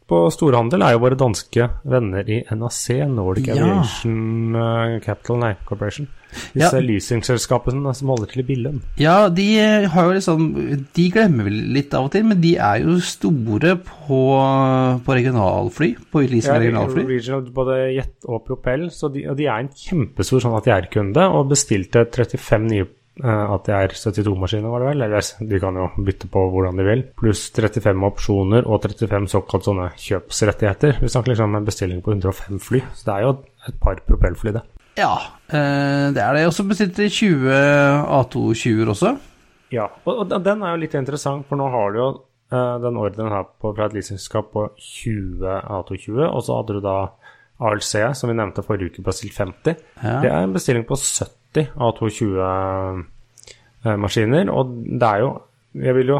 [0.09, 3.56] på storhandel er jo våre danske venner i NAC, Nordic Ja.
[3.59, 6.09] Aviation eh, Capital nei, Corporation.
[6.52, 6.82] Disse Ja.
[6.84, 8.82] leasingselskapene som holder til i Billund.
[9.00, 10.42] Ja, de eh, har jo liksom
[10.94, 14.20] De glemmer vel litt av og til, men de er jo store på,
[15.04, 15.94] på regionalfly.
[16.12, 17.06] På leasing av regionalfly.
[17.09, 20.74] Regional, både Jet og Propell, så de, og de er en kjempestor sånn at de
[20.76, 22.88] er kunde, og bestilte 35 nye
[23.25, 25.05] eh, ATR 72-maskiner, var det vel?
[25.07, 27.05] Eller de kan jo bytte på hvordan de vil.
[27.19, 31.01] Pluss 35 opsjoner og 35 såkalt sånne kjøpsrettigheter.
[31.03, 33.35] Vi snakker liksom om en bestilling på 105 fly, så det er jo
[33.69, 34.64] et par propellfly, det.
[34.99, 35.12] Ja,
[35.47, 36.47] eh, det er det.
[36.49, 37.59] Og så besitter de 20
[38.19, 39.14] A220-er også.
[39.75, 42.09] Ja, og, den er jo litt interessant, for nå har du jo
[42.55, 46.87] eh, den ordren her på, fra et leasingskap på 20 A220, og så hadde du
[46.87, 46.99] da
[47.59, 49.83] ALC, som vi nevnte forrige uke, bestilt 50.
[50.03, 50.19] Ja.
[50.23, 51.38] Det er en bestilling på 70
[51.76, 55.30] A220-maskiner, og det er jo
[55.78, 56.16] jeg vil jo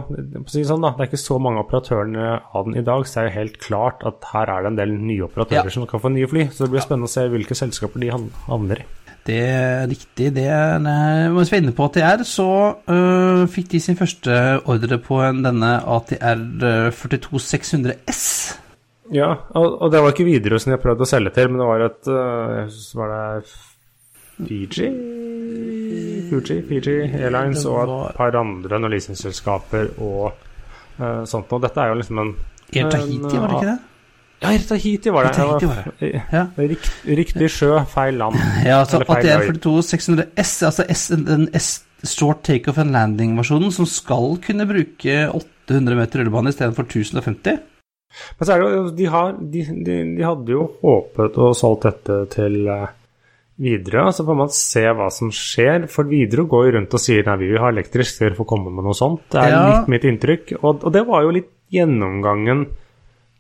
[0.47, 2.25] si sånn da, Det er ikke så mange operatørene
[2.55, 4.77] av den i dag, så det er jo helt klart at her er det en
[4.79, 5.73] del nye operatører Ja.
[5.73, 6.43] som kan få nye fly.
[6.53, 8.87] Så det blir spennende å se hvilke selskaper de havner i.
[9.29, 10.27] Det er riktig.
[10.37, 12.49] Det er, eh, vi er inne på ATR, så
[12.89, 14.31] øh, fikk de sin første
[14.65, 16.39] ordre på denne ATR
[16.93, 18.23] 42600S.
[19.11, 21.67] Ja, og, og det var ikke Widerøe som jeg prøvde å selge til, men det
[21.69, 22.69] var et øh,
[23.01, 23.25] Var det
[24.47, 24.89] Fiji?
[26.31, 30.31] Fuji, Fiji Airlines og et par andre noen leasingselskaper og
[31.01, 31.53] uh, sånt.
[31.53, 32.35] Og dette er jo liksom en
[32.69, 33.79] Air Tahiti, var det ikke det?
[34.39, 35.33] Ja, Air Tahiti var det.
[35.35, 36.11] Tahiti var det.
[36.33, 36.45] Ja.
[36.59, 38.37] Rikt, riktig sjø, feil land.
[38.69, 39.53] Ja, altså ATR øy.
[39.57, 41.71] 42600S, altså S, den S
[42.07, 47.59] Short Takeoff and Landing-versjonen, som skal kunne bruke 800 meter rullebane istedenfor 1050.
[48.39, 51.89] Men så er det jo, de, har, de, de, de hadde jo håpet og solgt
[51.89, 52.71] dette til
[53.59, 55.89] eh, og så får man se hva som skjer.
[55.91, 58.47] For Widerøe går jo rundt og sier nei, vi vil ha elektrisk, skal dere får
[58.55, 59.25] komme med noe sånt.
[59.31, 59.63] Det er Ja.
[59.81, 60.53] litt mitt inntrykk.
[60.63, 62.67] Og, og det var jo litt gjennomgangen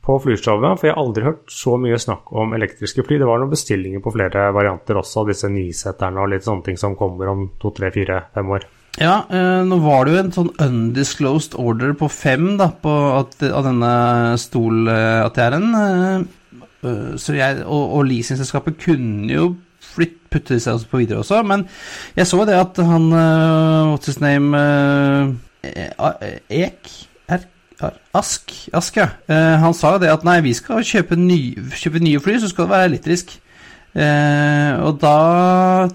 [0.08, 3.18] på flyshowet, for jeg har aldri hørt så mye snakk om elektriske fly.
[3.20, 6.96] Det var noen bestillinger på flere varianter også, disse niseterne og litt sånne ting som
[6.96, 8.64] kommer om to, tre, fire, fem år.
[8.98, 12.90] Ja, eh, nå var det jo en sånn undisclosed order på fem da, på
[13.20, 13.92] at, av denne
[14.40, 15.68] stol-ATR-en.
[15.74, 16.20] Eh,
[16.88, 19.48] eh, så jeg, og, og leasingselskapet kunne jo
[19.98, 21.66] flytt, putte seg på videre også, men
[22.16, 24.56] jeg så det at han uh, What's his name
[25.62, 26.90] eh, Ek?
[27.28, 27.44] Er,
[27.80, 28.54] er, Ask?
[28.74, 29.10] Ask, ja.
[29.28, 31.40] Uh, han sa jo det at nei, vi skal kjøpe, ny,
[31.78, 33.36] kjøpe nye fly, så skal det være elektrisk.
[33.98, 35.88] Uh, og da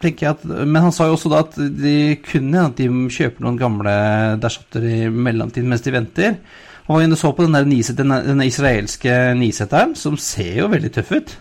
[0.00, 3.44] tenker jeg at Men han sa jo også da at de kunne at de kjøper
[3.44, 3.92] noen gamle
[4.40, 6.40] Dashotter i mellomtiden mens de venter.
[6.90, 10.90] Og jeg så på den der niset, den, den israelske niseteren, som ser jo veldig
[10.96, 11.36] tøff ut.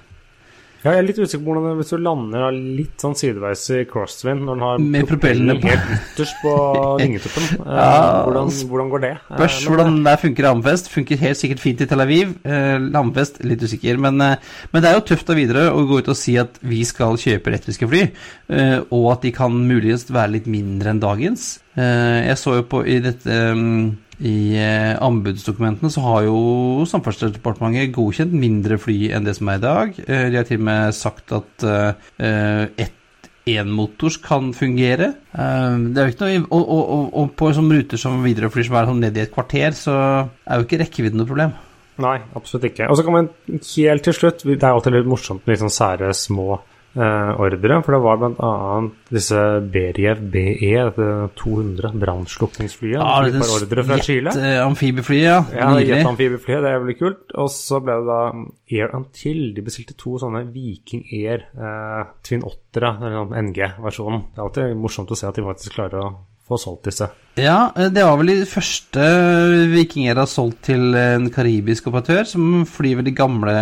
[0.79, 3.81] Ja, jeg er litt usikker på hvordan det, hvis du lander litt sånn sideveis i
[3.89, 6.53] crosswind når den har Med propellene helt ytterst på
[7.01, 7.49] vingetuppen.
[7.65, 9.11] Eh, Ja, hvordan, hvordan går det?
[9.17, 10.87] Eh, Spørs hvordan det funker i Hammerfest.
[10.93, 12.31] Funker helt sikkert fint i Tel Aviv.
[12.47, 13.99] Eh, Hammerfest, litt usikker.
[13.99, 16.85] Men, men det er jo tøft av videre å gå ut og si at vi
[16.87, 18.05] skal kjøpe elektriske fly,
[18.55, 21.57] eh, og at de kan muligens være litt mindre enn dagens.
[21.75, 23.83] Eh, jeg så jo på i dette mm,
[24.19, 26.39] i eh, anbudsdokumentene så har jo
[26.89, 29.99] Samferdselsdepartementet godkjent mindre fly enn det som er i dag.
[30.05, 32.95] Eh, de har til og med sagt at eh, ett
[33.49, 35.13] enmotors kan fungere.
[35.31, 38.67] Eh, det er jo ikke noe, og, og, og, på sånne ruter som Widerøe flyr
[38.67, 41.55] som er sånn ned i et kvarter, så er jo ikke rekkevidden noe problem.
[41.99, 42.87] Nei, absolutt ikke.
[42.87, 45.73] Og så kan man helt til slutt Det er alltid litt morsomt med litt sånn
[45.73, 48.51] sære små eh, ordre, for det var bl.a.
[49.13, 51.09] disse Beriev BE, dette
[51.39, 52.97] 200 brannslukningsflyet.
[52.97, 54.33] Ja, det er ordre fra Chile.
[54.63, 55.39] Amfibieflyet, ja.
[55.53, 55.99] Ja, Nydelig.
[55.99, 57.35] Jet-amfibieflyet, det er veldig kult.
[57.39, 58.21] Og så ble det da
[58.79, 59.43] Air Until.
[59.55, 64.25] De bestilte to sånne Viking Air eh, Twin 8-ere, eller sånn NG-versjonen.
[64.33, 66.09] Det er alltid morsomt å se at de faktisk klarer å
[66.49, 67.09] få solgt disse.
[67.39, 69.05] Ja, eh, det var vel de første
[69.73, 73.55] Viking Air har solgt til en karibisk operatør, som flyr de gamle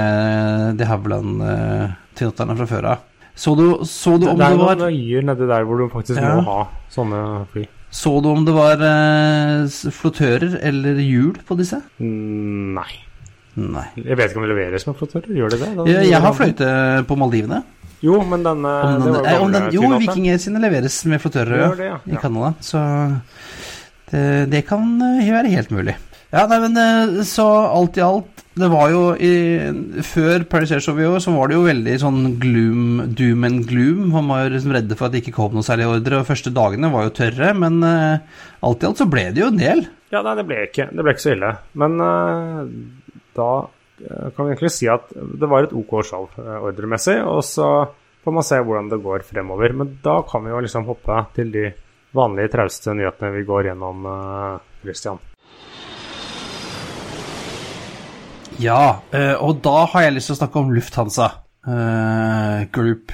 [0.78, 3.07] de Havilland-tinotterne fra før av.
[3.38, 5.88] Så du, så du om det det er var noen øyer nedi der hvor du
[5.94, 6.36] faktisk Ja.
[6.40, 6.60] må ha
[6.94, 7.20] sånne
[7.54, 7.68] fly.
[7.94, 11.80] Så du om det var eh, flottører eller hjul på disse?
[12.02, 12.90] Mm, Nei.
[13.58, 13.86] Nei.
[13.98, 15.32] Jeg vet ikke om det leveres med flottører.
[15.38, 15.70] Gjør det det?
[15.78, 16.72] Da- Jeg, jeg har fløyte
[17.10, 17.62] på Maldivene.
[18.06, 21.58] Jo, men denne Om det den, eh, om den, jo, vikinger sine leveres med flottører
[21.64, 21.98] ja, det, ja.
[22.06, 22.18] i.
[22.22, 22.52] Canada.
[22.62, 22.78] Så
[24.12, 25.96] det, det kan eh, være helt mulig.
[26.34, 29.32] Ja, nei, men eh, så alt i alt Det var jo i,
[30.06, 33.66] Før Paris Air Show i år så var det jo veldig sånn gloom, doom and
[33.70, 34.08] gloom.
[34.16, 36.54] Man var jo liksom redde for at det ikke kom noe særlig ordre, og første
[36.56, 37.52] dagene var jo tørre.
[37.58, 39.86] Men uh, alt i alt så ble det jo en del.
[40.14, 41.54] Ja, nei, det ble ikke, det ble ikke så ille.
[41.78, 42.64] Men uh,
[43.38, 47.70] da eh, kan vi egentlig si at det var et OK eh, ordremessig, og så
[48.26, 49.78] får man se hvordan det går fremover.
[49.78, 51.70] Men da kan vi jo liksom hoppe til de
[52.18, 54.08] vanlige trauste nyhetene vi går gjennom,
[54.82, 55.20] Christian.
[58.58, 61.30] Ja, eh, og da har jeg lyst til å snakke om Lufthansa
[61.68, 63.14] eh, Group.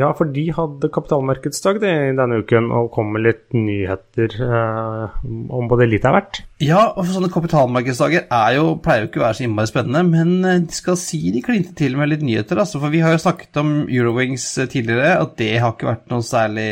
[0.00, 5.18] Ja, for de hadde kapitalmarkedsdag denne uken og kom med litt nyheter eh,
[5.52, 6.40] om både lite er verdt.
[6.64, 10.32] Ja, og sånne kapitalmarkedsdager er jo, pleier jo ikke å være så innmari spennende, men
[10.48, 13.22] eh, de skal si de klinte til med litt nyheter, altså, for vi har jo
[13.26, 16.70] snakket om Eurowings tidligere, at det har ikke vært noe særlig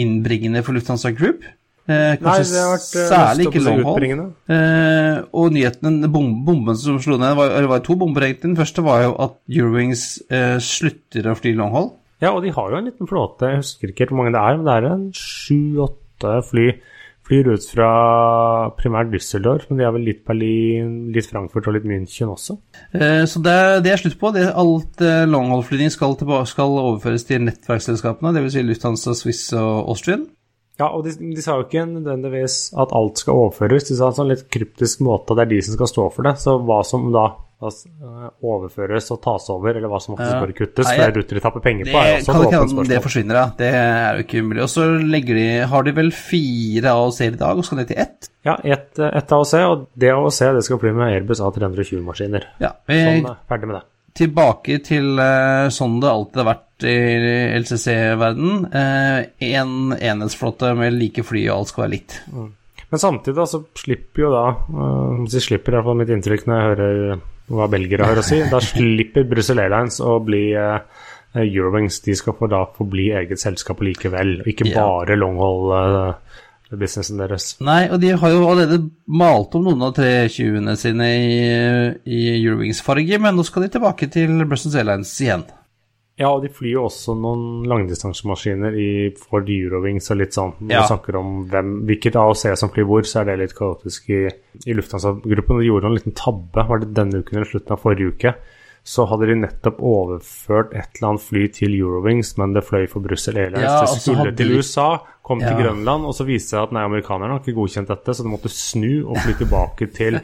[0.00, 1.44] innbringende for Lufthansa Group.
[1.84, 3.94] Eh, kanskje Nei, det har vært eh, særlig ikke oppå seg long haul.
[3.94, 4.26] utbringende.
[4.56, 8.48] Eh, og nyheten, bom bomben som slo ned, var, eller var to bomber egentlig.
[8.54, 11.90] Den første var jo at Eurowings eh, slutter å fly long haul.
[12.24, 14.56] Ja, og de har jo en liten flåte, jeg husker ikke hvor mange det er,
[14.56, 16.68] men det er en sju-åtte fly.
[17.24, 17.88] Flyr ut fra
[18.76, 22.58] primært Düsseldorf, men de har vel litt Berlin, litt Frankfurt og litt München også.
[22.92, 23.54] Eh, Så det,
[23.86, 24.32] det er slutt på.
[24.36, 26.16] Det, alt eh, longhold-flyvning skal,
[26.48, 28.56] skal overføres til nettverksselskapene, dvs.
[28.58, 30.26] Si Lufthansa, Swiss og Austrian.
[30.80, 33.86] Ja, og de, de sa jo ikke nødvendigvis at alt skal overføres.
[33.86, 36.26] De sa en sånn litt kryptisk måte at det er de som skal stå for
[36.26, 36.32] det.
[36.42, 37.28] Så hva som da
[37.62, 40.40] altså, eh, overføres og tas over, eller hva som faktisk Ja.
[40.42, 42.88] bare kuttes, Nei, for det ruter de tapper penger Det på, er også et åpent
[42.90, 43.46] det forsvinner, ja.
[43.56, 44.62] Det er jo ikke umulig.
[44.62, 48.30] Og så de, har de vel fire AOC-er i dag, og skal ned til ett.
[48.44, 52.44] Ja, ett et AOC, og det AOC det skal fly med Airbus A320-maskiner.
[52.60, 53.84] Ja, vi Sånn, eh, ferdig med det.
[54.14, 56.96] Tilbake til uh, sånn det alltid har vært i
[57.60, 58.64] LCC-verden.
[58.74, 62.16] Én enhetsflåte med like fly, og alt skal være likt.
[62.90, 64.42] Men samtidig da, så slipper jo da
[65.30, 67.22] De slipper i hvert fall mitt inntrykk når jeg hører
[67.54, 68.42] hva belgere har å si.
[68.50, 72.00] Da slipper Brussel Airlines å bli Eurowings.
[72.04, 74.84] De skal da få bli eget selskap likevel, ikke Ja.
[74.84, 75.16] bare
[76.74, 77.56] longhold-businessen deres.
[77.64, 81.34] Nei, og de har jo allerede malt om noen av 320-ene sine i,
[82.06, 85.44] i Eurowings-farge, men nå skal de tilbake til Brussels Airlines igjen.
[86.14, 90.52] Ja, og de flyr jo også noen langdistansemaskiner i Ford Eurowings og litt sånn.
[90.60, 90.82] Når Ja.
[90.84, 94.20] vi snakker om hvem, hvilket AOC som flyr hvor, så er det litt kaotisk i,
[94.64, 95.58] i Lufthansa-gruppen.
[95.58, 98.34] De gjorde en liten tabbe, var det denne uken eller slutten av forrige uke.
[98.84, 103.00] Så hadde de nettopp overført et eller annet fly til Eurowings, men det fløy for
[103.00, 103.64] Brussel Airlines.
[103.64, 104.88] Ja, det skulle hadde til USA,
[105.24, 105.48] kom Ja.
[105.54, 108.26] til Grønland, og så viste det seg at nei, amerikanerne har ikke godkjent dette, så
[108.26, 110.18] de måtte snu og fly tilbake til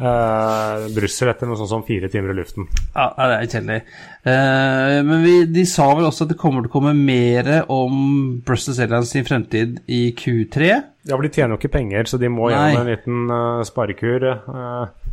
[0.00, 2.70] uh, Brussel etter noe sånt som fire timer i luften.
[2.94, 3.78] Ja, det er kjedelig.
[4.24, 8.40] Uh, men vi, de sa vel også at det kommer til å komme mer om
[8.48, 10.70] Brussels Airlines sin fremtid i Q3.
[11.04, 14.24] Ja, for de tjener jo ikke penger, så de må gjennom en liten uh, sparekur.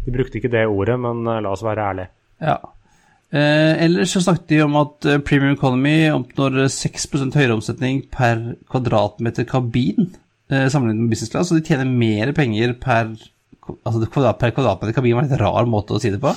[0.08, 2.14] De brukte ikke det ordet, men la oss være ærlige.
[2.48, 2.56] Ja.
[3.28, 8.54] Eh, ellers så snakket de om at eh, Premium Economy oppnår 6% høyere omsetning per
[8.72, 10.14] kvadratmeter kabin
[10.50, 13.12] eh, sammenlignet med business class, så de tjener mer penger per,
[13.84, 16.32] altså kvadrat, per kvadratmeter kabin var en litt rar måte å si det på.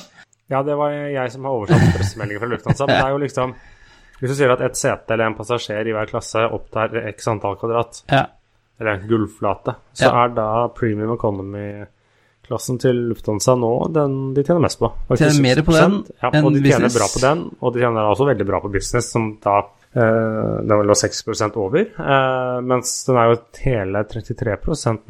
[0.51, 3.55] Ja, det var jeg som har oversatt pressemeldingen fra Lufthansa, men det er jo liksom
[4.21, 7.55] Hvis du sier at et sete eller en passasjer i hver klasse opptar x antall
[7.57, 8.27] kvadrat, Ja.
[8.83, 10.25] eller en gulvflate, så Ja.
[10.27, 11.15] er da premium
[12.51, 14.91] economy-klassen til Lufthansa nå den de tjener mest på.
[15.09, 16.23] Faktisk Tjener mer på den enn Business?
[16.23, 16.97] ja, og de tjener business.
[16.99, 20.69] bra på den, og de tjener også veldig bra på business, som da Uh, den
[20.71, 24.55] lå vel 6% over, uh, mens den er jo hele 33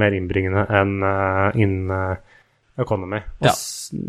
[0.01, 2.16] mer innbringende enn uh, innen
[2.80, 3.20] Economy.
[3.43, 3.53] Og, Ja.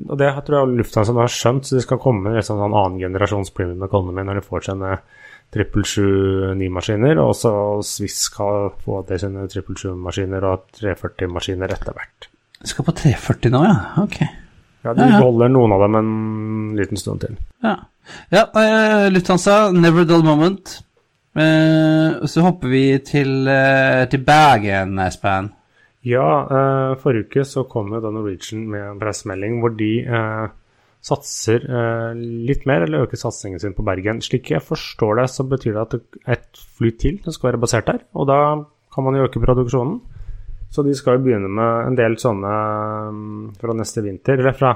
[0.07, 3.01] og det tror jeg Lufthansa har skjønt, så de skal komme med liksom sånn annen
[3.03, 4.95] generasjons premium economy når de får sine
[5.51, 7.51] 777-9-maskiner, og så
[7.83, 12.30] Swiss skal få til sine 777-maskiner og 340-maskiner etter hvert.
[12.61, 13.75] Det skal på 340 nå, ja.
[14.03, 14.19] Ok.
[14.21, 15.17] Ja, De Ja, ja.
[15.17, 16.11] beholder noen av dem en
[16.77, 17.37] liten stund til.
[17.65, 17.75] Ja,
[18.33, 20.79] ja eh, Lufthansa, never dull moment.
[21.37, 25.51] Eh, så hopper vi til, eh, til Bergen, Espen.
[26.01, 29.91] Ja, forrige uke så kom jo da Norwegian med en pressemelding hvor de
[31.05, 31.61] satser
[32.17, 34.17] litt mer, eller øker satsingen sin på Bergen.
[34.25, 38.01] Slik jeg forstår det, så betyr det at et fly til skal være basert der,
[38.17, 38.39] og da
[38.95, 40.01] kan man jo øke produksjonen.
[40.71, 42.53] Så de skal jo begynne med en del sånne
[43.11, 44.71] mm, fra neste vinter, eller fra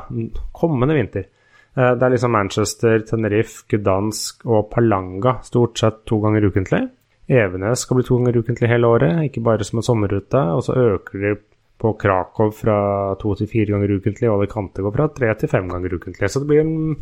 [0.52, 1.30] kommende vinter.
[1.76, 6.84] Eh, Det er liksom Manchester, Tenerife, Gdansk og Palanga stort sett to ganger ukentlig.
[7.28, 10.42] Evenes skal bli to ganger ukentlig hele året, ikke bare som en sommerrute.
[10.56, 11.36] Og så øker de
[11.82, 12.78] på Krakow fra
[13.20, 16.30] to til fire ganger ukentlig, og Alicante går fra tre til fem ganger ukentlig.
[16.32, 16.96] Så det blir en,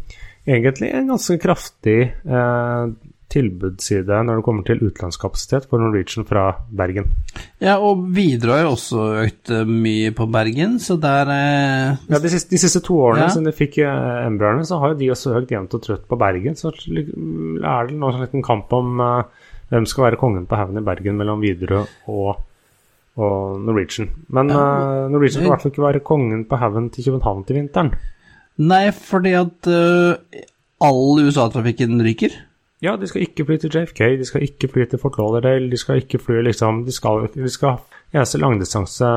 [0.48, 2.86] egentlig en ganske kraftig eh,
[3.34, 7.10] tilbudsside når det kommer til utenlandskapasitet for Norwegian fra Bergen.
[7.64, 12.32] Ja, og Widerøe har også økt eh, mye på Bergen, så der eh, Ja, de
[12.34, 13.32] siste, de siste to årene Ja.
[13.34, 16.20] siden de fikk uh, Embraerne, så har jo de også økt jevnt og trøtt på
[16.22, 16.56] Bergen.
[16.60, 20.78] Så er det nå en liten kamp om eh, hvem skal være kongen på haugen
[20.82, 22.42] i Bergen mellom Widerøe og,
[23.18, 24.12] og Norwegian.
[24.30, 24.62] Men Ja.
[24.62, 27.94] eh, Norwegian skal i hvert fall ikke være kongen på haugen til København til vinteren.
[28.62, 30.14] Nei, fordi at uh,
[30.86, 32.36] all USA-trafikken ryker.
[32.84, 35.80] Ja, de skal ikke fly til JFK, de skal ikke fly til Fort Lauderdale, de
[35.80, 37.80] skal ikke fly liksom De skal, de skal
[38.14, 39.08] Eneste langdistanse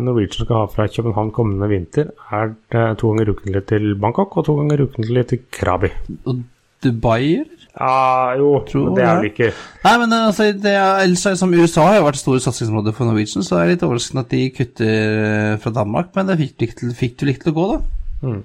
[0.00, 4.46] Norwegian skal ha fra København kommende vinter, er eh, to ganger ukentlig til Bangkok og
[4.46, 5.90] to ganger ukentlig til Krabi.
[6.24, 6.38] Og
[6.84, 7.66] Dubai, eller?
[7.76, 9.50] Ja, jo, Tror det er det ikke
[9.84, 12.96] Nei, men eh, altså, det er, ellers er som USA har jo vært store satsingsområder
[12.96, 14.92] for Norwegian, så er det litt overraskende at de kutter
[15.28, 17.82] eh, fra Danmark, men det fikk, du likt til å gå, da.
[18.24, 18.44] Mm.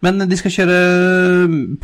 [0.00, 0.78] Men de skal kjøre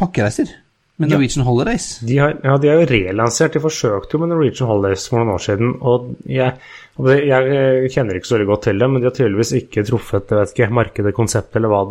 [0.00, 0.57] pakkereiser
[0.97, 1.16] med Ja.
[1.16, 1.99] Norwegian Holidays.
[2.01, 3.53] de har, ja, de har jo relansert.
[3.53, 5.74] De forsøkte jo med Norwegian Holidays for noen år siden.
[5.80, 6.55] Og jeg,
[6.97, 10.32] jeg eh, kjenner ikke så veldig godt til det, men de har tydeligvis ikke truffet
[10.32, 11.82] jeg vet ikke, markedet, konseptet eller hva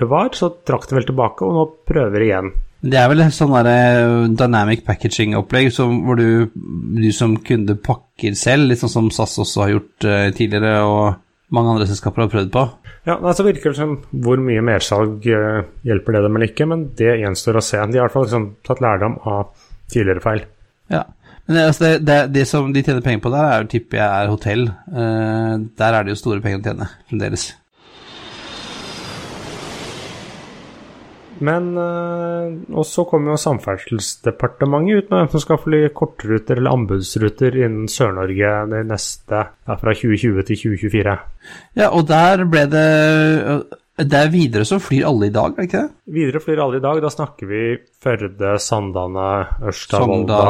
[0.00, 0.32] det var.
[0.32, 2.50] Så trakk de vel tilbake, og nå prøver de igjen.
[2.78, 8.68] Det er vel sånn der eh, dynamic packaging-opplegg hvor du, du som kunde pakker selv,
[8.70, 11.18] litt sånn som SAS også har gjort eh, tidligere, og
[11.50, 12.68] mange andre selskaper har prøvd på.
[13.08, 16.66] Ja, så altså virker det som hvor mye mersalg eh, hjelper det dem eller ikke,
[16.68, 17.78] men det gjenstår å se.
[17.78, 19.54] De har i hvert fall liksom tatt lærdom av
[19.88, 20.42] tidligere feil.
[20.92, 21.06] Ja.
[21.48, 24.02] Men det, altså det, det, det som de tjener penger på der, er jo tipper
[24.02, 24.66] jeg er hotell.
[24.92, 27.46] Uh, der er det jo store penger å tjene fremdeles.
[31.44, 36.74] Men øh, Og så kommer jo Samferdselsdepartementet ut med hvem som skal fly kortruter eller
[36.74, 41.18] anbudsruter innen Sør-Norge det neste ja, fra 2020 til 2024.
[41.78, 42.88] Ja, og der ble det
[43.98, 46.14] Det er videre som flyr alle i dag, er det ikke det?
[46.18, 47.00] Videre flyr alle i dag.
[47.02, 47.62] Da snakker vi
[48.02, 49.30] Førde, Sandane,
[49.66, 50.42] Ørsta, Volda,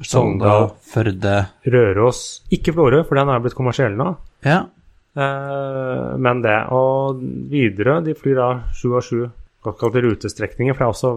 [0.00, 0.70] Sogndal.
[0.84, 2.22] Førde Røros.
[2.52, 4.14] Ikke Florø, for den er blitt kommersiell nå.
[4.44, 4.62] Ja.
[5.16, 6.56] Eh, men det.
[6.76, 7.20] Og
[7.52, 9.26] videre, de flyr da sju av sju
[9.66, 11.12] såkalte rutestrekninger, fra, også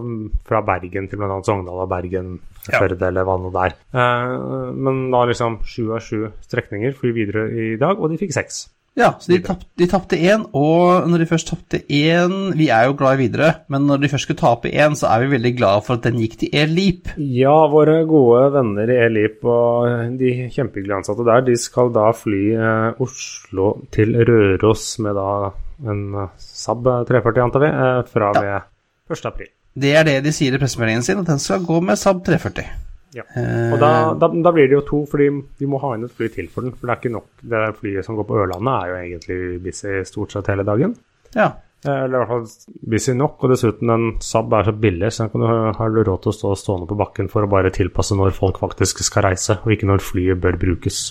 [0.48, 1.38] fra Bergen til bl.a.
[1.46, 3.76] Sogndal og Bergen, Førde eller hva nå det er.
[3.96, 4.34] Eh,
[4.76, 8.66] men da liksom sju av sju strekninger flyr videre i dag, og de fikk seks.
[8.98, 12.88] Ja, så de, tapp, de tapte én, og når de først tapte én Vi er
[12.88, 15.52] jo glad i videre, men når de først skulle tape én, så er vi veldig
[15.60, 17.12] glad for at den gikk til Elip.
[17.16, 22.42] Ja, våre gode venner i Elip og de kjempehyggelige ansatte der, de skal da fly
[22.56, 25.30] eh, Oslo til Røros med da
[25.86, 28.60] en eh, Saab 340, antar vi, eh, fra ja.
[29.06, 29.26] ved 1.
[29.30, 29.54] april.
[29.80, 32.89] Det er det de sier i pressemeldingen sin, at den skal gå med Saab 340.
[33.16, 33.24] Ja.
[33.34, 36.14] Eh, Og da, da, da blir det jo to, fordi de må ha inn et
[36.14, 36.76] fly til for den.
[36.76, 37.26] For det er ikke nok.
[37.54, 40.94] Det flyet som går på Ørlandet, er jo egentlig busy stort sett hele dagen.
[41.34, 41.48] Ja.
[41.84, 43.38] Eh, Eller i hvert fall busy nok.
[43.42, 46.36] Og dessuten, en Saab er så billig, så den kan du, du råd til å
[46.38, 49.88] stå stående på bakken for å bare tilpasse når folk faktisk skal reise, og ikke
[49.90, 51.02] når flyet bør brukes.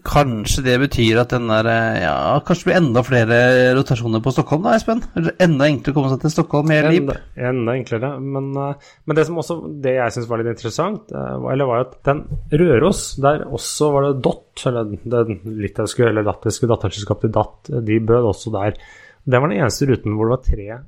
[0.00, 3.40] Kanskje det betyr at den der eh, Ja, kanskje det blir enda flere
[3.76, 5.02] rotasjoner på Stockholm, da, Espen?
[5.36, 7.10] Enda enklere å komme seg til Stockholm Air Leap?
[7.10, 7.16] Enda,
[7.50, 8.12] enda enklere.
[8.24, 11.82] Men, eh, men det som også, det jeg syns var litt interessant, eh, eller var
[11.82, 12.22] jo at den
[12.62, 15.26] Røros, der også var det DOT, eller det
[15.66, 18.80] litauiske eller latviske datterselskapet til DAT, de bød også der.
[19.28, 20.80] Det var den eneste ruten hvor det var tre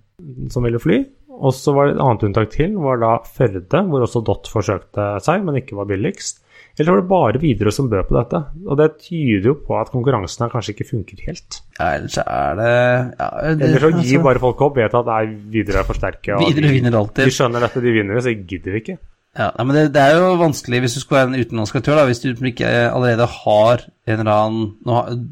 [0.55, 1.03] som ville fly.
[1.35, 5.11] Og så var det et annet unntak til, var da Førde, hvor også DOT forsøkte
[5.25, 6.44] seg, men ikke var billigst.
[6.75, 8.41] Eller var det bare Widerøe som bød på dette?
[8.67, 11.61] Og det tyder jo på at konkurransen her kanskje ikke funker helt.
[11.79, 15.11] Ja, ellers er det ja, det, Eller så gir altså, bare folk opp, vet at
[15.11, 15.23] nei,
[15.55, 16.35] Widerøe er for sterke.
[16.35, 17.31] og videre vinner alltid.
[17.31, 18.99] De skjønner dette, de vinner, så gidder vi ikke.
[19.35, 22.01] Ja, nei, men det, det er jo vanskelig hvis du skal være en utenlandsk aktør,
[22.01, 25.25] da, hvis du ikke allerede har en eller annen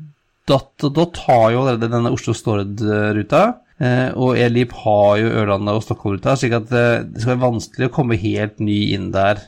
[0.47, 3.43] da, Dot har jo allerede denne Oslo-Stord-ruta,
[3.79, 7.89] eh, og Elip har jo Ørlandet og Stockholm-ruta, slik at eh, det skal være vanskelig
[7.89, 9.43] å komme helt ny inn der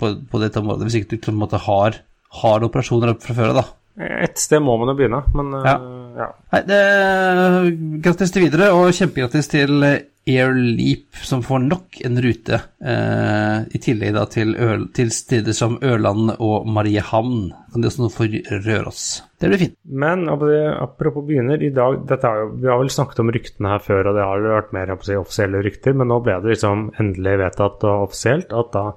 [0.00, 2.00] på, på dette området, hvis ikke du på en måte har,
[2.42, 3.66] har operasjoner fra før av, da.
[3.98, 5.74] Et sted må man jo begynne, men Ja.
[5.74, 6.28] eh, ja.
[6.52, 9.82] Nei, det, grattis til videre, og kjempegrattis til
[10.28, 15.56] Air Leap, som får nok en rute, eh, i tillegg da til, Øl, til steder
[15.56, 17.48] som Ørland og Mariehamn.
[17.72, 18.28] Kan det også nå for
[18.66, 19.22] Røros.
[19.40, 19.76] Det blir fint.
[19.88, 24.14] Men apropos- begynner, i dag er Vi har vel snakket om ryktene her før, og
[24.14, 27.82] det har jo vært mer si, offisielle rykter, men nå ble det liksom endelig vedtatt
[27.84, 28.92] og offisielt at da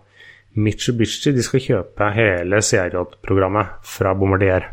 [0.59, 4.69] Mitsubishi de skal kjøpe hele CRJ-programmet fra Bombardier.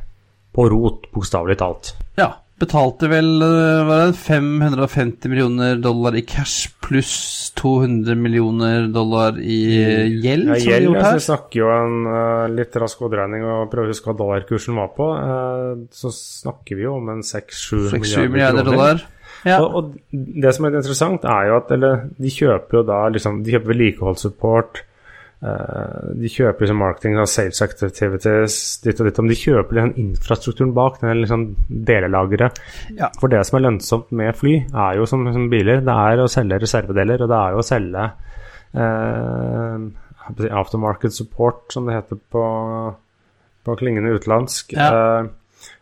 [0.58, 1.92] på rot, bokstavelig talt.
[2.18, 2.32] Ja.
[2.58, 9.58] Betalte vel eh, var det 550 millioner dollar i cash pluss 200 millioner dollar i
[9.78, 11.20] eh, gjeld, Ja, gjeld, gjort altså, her.
[11.20, 14.90] vi snakker jo en uh, litt rask oddregning og prøver å huske hva dollarkursen var
[14.96, 15.06] på.
[15.14, 19.06] Uh, så snakker vi jo om en 6-7 6-7 milliarder, milliarder dollar.
[19.46, 19.60] Ja.
[19.62, 23.42] Og, og det som er interessant, er jo at eller, de kjøper jo da liksom,
[23.46, 24.82] De kjøper vedlikeholdssupport.
[25.44, 29.20] Eh, de kjøper liksom marketing og sales activities, ditt og ditt.
[29.22, 32.60] Men de kjøper liksom infrastrukturen bak, den liksom delelageret.
[32.98, 33.10] Ja.
[33.20, 36.30] For det som er lønnsomt med fly, er jo som, som biler, det er å
[36.32, 38.06] selge reservedeler, og det er jo å selge
[38.74, 39.88] eh,
[40.48, 42.44] aftermarket support, som det heter på,
[43.64, 44.76] på klingende utenlandsk.
[44.76, 44.90] Ja.
[44.92, 45.34] Eh,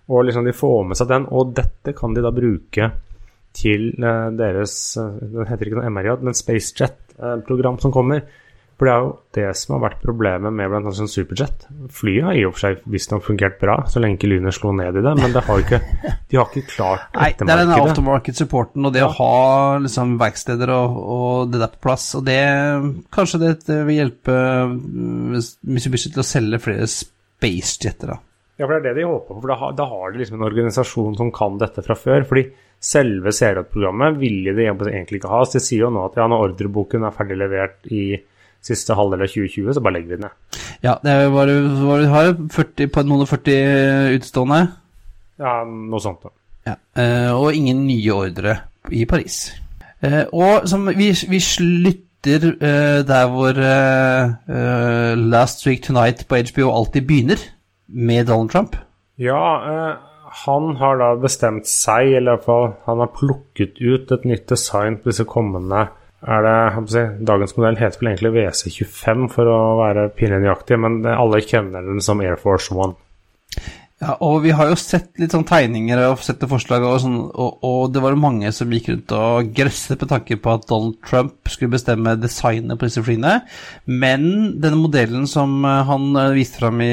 [0.07, 2.93] og liksom de får med seg den, og dette kan de da bruke
[3.57, 3.89] til
[4.37, 8.21] deres Det heter ikke noe MRJ, men SpaceJet-program som kommer.
[8.77, 10.91] For det er jo det som har vært problemet med bl.a.
[10.93, 11.63] sånn Superjet.
[11.97, 14.99] Flyet har i og for seg visstnok fungert bra, så lenge ikke lynet slo ned
[15.01, 15.79] i det, men det har ikke,
[16.29, 17.95] de har ikke klart Nei, det er den ettermarkedet.
[17.95, 22.11] aftermarket-supporten og det å ha liksom, verksteder og, og det der på plass.
[22.21, 22.37] Og det
[23.17, 24.37] Kanskje det vil hjelpe
[24.77, 25.41] mm,
[25.73, 28.21] Mitsubishi til å selge flere spacejetter, da.
[28.57, 29.41] Ja, for det er det de håper på.
[29.43, 32.25] For da, har- da har de liksom en organisasjon som kan dette fra før.
[32.29, 32.47] Fordi
[32.81, 35.43] selve serieprogrammet ville de egentlig ikke ha.
[35.45, 38.05] Så de sier jo nå at ja, når ordreboken er ferdig levert i
[38.67, 40.63] siste halvdel av 2020, så bare legger vi den ned.
[40.85, 44.61] Ja, det hva vi har 40, på noen og 40 utstående.
[45.41, 46.25] Ja, noe sånt.
[46.25, 46.35] da.
[46.67, 48.57] Ja, eh, og ingen nye ordre
[48.91, 49.55] i Paris.
[50.03, 56.41] Eh, og som vi, vi slutter eh, der hvor eh, eh, Last Week Tonight på
[56.51, 57.41] HBO alltid begynner,
[57.87, 58.77] med Donald Trump.
[59.19, 59.95] Ja, eh,
[60.47, 64.49] han har da bestemt seg, eller i hvert fall han har plukket ut et nytt
[64.51, 65.87] design på disse kommende
[66.25, 66.59] er det,
[66.93, 72.01] si, Dagens modell heter vel egentlig WC25 for å være pinlig men alle kjenner den
[72.05, 72.97] som Air Force One.
[73.97, 77.15] Ja, og vi har jo sett litt sånn tegninger og sett det forslaget, og, sånn,
[77.33, 80.67] og, og det var jo mange som gikk rundt og grøsset med tanke på at
[80.69, 83.39] Donald Trump skulle bestemme designet på disse flyene.
[83.89, 84.27] Men
[84.61, 86.93] denne modellen som eh, han eh, viste fram i,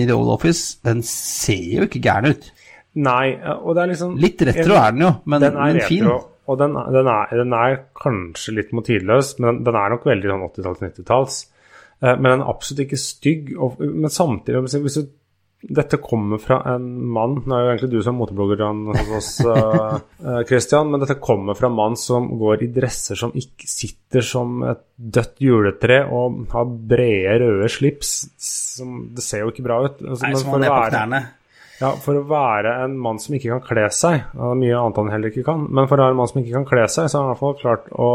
[0.00, 2.48] i The Old Office, den ser jo ikke gæren ut.
[2.96, 6.08] Nei, og det er liksom Litt retro er den jo, men, den er men fin.
[6.48, 10.44] Og den, den, er, den er kanskje litt motivløs, men den er nok veldig sånn
[10.48, 11.38] 80-talls, 90-talls.
[12.00, 13.54] Eh, Men den er absolutt ikke stygg.
[13.58, 15.08] Og, men samtidig, hvis, du,
[15.74, 19.30] dette kommer fra en mann Nå er jo egentlig du som er moteblogger hos oss,
[19.42, 19.96] eh,
[20.30, 24.22] eh, Christian, men dette kommer fra en mann som går i dresser som ikke sitter
[24.24, 28.14] som et dødt juletre og har brede, røde slips.
[28.38, 29.98] Som, det ser jo ikke bra ut.
[30.04, 31.22] Altså, Nei, som han er på være- knærne.
[31.78, 35.10] Ja, for å være en mann som ikke kan kle seg, og mye annet han
[35.14, 37.20] heller ikke kan, men for å være en mann som ikke kan kle seg, så
[37.20, 38.10] har han i hvert fall klart å,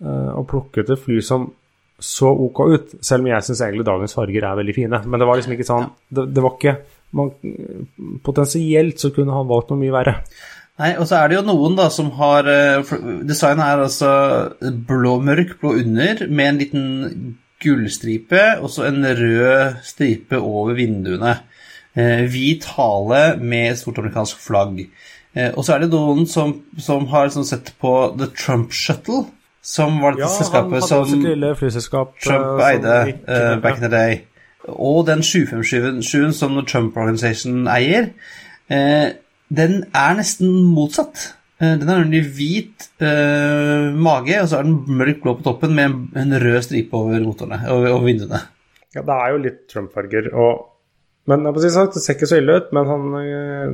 [0.00, 1.50] eh, å plukke ut et fly som
[2.00, 5.02] så ok ut, selv om jeg syns egentlig dagens farger er veldig fine.
[5.04, 6.72] Men det var liksom ikke sånn Det, det var ikke
[7.12, 7.34] man,
[8.24, 10.14] Potensielt så kunne han valgt noe mye verre.
[10.80, 12.94] Nei, og så er det jo noen da som har eh,
[13.28, 14.12] Designet er altså
[14.88, 16.86] blå, mørk blå under med en liten
[17.60, 21.34] gullstripe og så en rød stripe over vinduene.
[21.98, 24.84] Eh, hvit hale med et stort amerikansk flagg.
[25.34, 29.24] Eh, og så er det noen som, som har sånn sett på The Trump Shuttle,
[29.60, 32.94] som var dette Ja, selskapet som eh, Trump som eide
[33.26, 34.20] eh, back in the day.
[34.68, 38.10] Og den 757-en som The Trump Organization eier,
[38.70, 39.10] uh,
[39.50, 41.30] den er nesten motsatt.
[41.60, 45.74] Uh, den har nemlig hvit eh, mage, og så er den mørk blå på toppen
[45.76, 48.42] med en, en rød stripe over motorene, og, vinduene.
[48.94, 50.30] Ja, det er jo litt Trump-farger.
[50.34, 50.69] og
[51.30, 52.68] Men det ser ikke så ille ut.
[52.76, 53.66] Men han uh,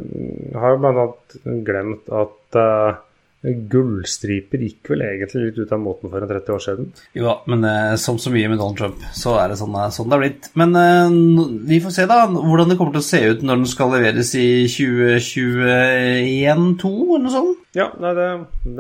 [0.61, 1.37] har jo annet
[1.67, 3.03] glemt at uh,
[3.47, 6.87] gullstriper gikk vel egentlig litt ut av måten for en 30 år siden.
[7.17, 10.09] Jo da, men eh, som så mye med Donald Trump, så er det sånn, sånn
[10.11, 10.45] det har blitt.
[10.59, 11.11] Men eh,
[11.71, 14.31] vi får se da hvordan det kommer til å se ut når den skal leveres
[14.41, 17.63] i 2021-2, eller noe sånt.
[17.77, 18.29] Ja, nei, det,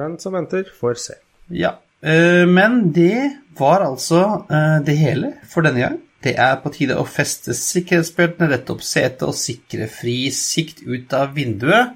[0.00, 1.16] den som venter, får se.
[1.54, 1.72] Ja,
[2.02, 3.18] men det
[3.58, 4.44] var altså
[4.84, 5.96] det hele for denne gang.
[6.24, 11.12] Det er på tide å feste sikkerhetsbeltene, rette opp setet og sikre fri sikt ut
[11.14, 11.92] av vinduet.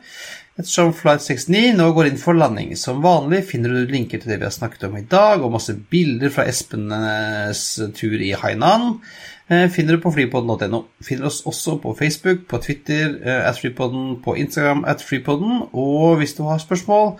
[0.60, 2.74] Ettersom Flight 69 nå går inn for landing.
[2.76, 5.72] Som vanlig finner du linker til det vi har snakket om i dag, og masse
[5.92, 7.64] bilder fra Espenes
[7.96, 9.00] tur i Hainan.
[9.48, 10.84] eh, Finner du på flypodden.no.
[11.02, 15.70] Finner oss også på Facebook, på Twitter, eh, at flypodden, på Instagram, at flypodden.
[15.72, 17.16] Og hvis du har spørsmål,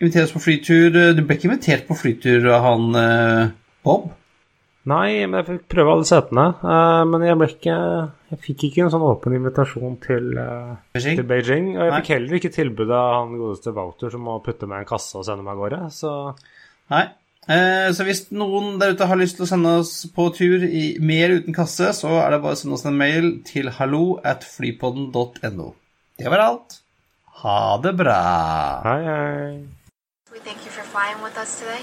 [0.00, 0.90] inviter oss på flytur.
[1.16, 3.54] Du ble ikke invitert på flytur av han eh,
[3.84, 4.10] Bob?
[4.90, 6.44] Nei, men jeg fikk prøve alle setene.
[6.58, 7.76] Uh, men jeg ble ikke
[8.32, 11.20] Jeg fikk ikke en sånn åpen invitasjon til, uh, Beijing?
[11.20, 11.68] til Beijing.
[11.76, 12.00] Og jeg Nei.
[12.00, 15.18] fikk heller ikke tilbud av han godeste Wouter som må putte meg i en kasse
[15.20, 15.80] og sende meg av gårde.
[15.94, 16.14] Så
[16.90, 17.04] Nei.
[17.46, 20.84] Uh, så hvis noen der ute har lyst til å sende oss på tur i
[21.02, 24.46] mer uten kasse, så er det bare å sende oss en mail til hallo at
[24.46, 25.72] flypodden.no.
[26.18, 26.80] Det var alt.
[27.42, 28.20] Ha det bra.
[28.86, 29.66] Hei, hei.
[30.32, 31.82] We thank you for flying with us today.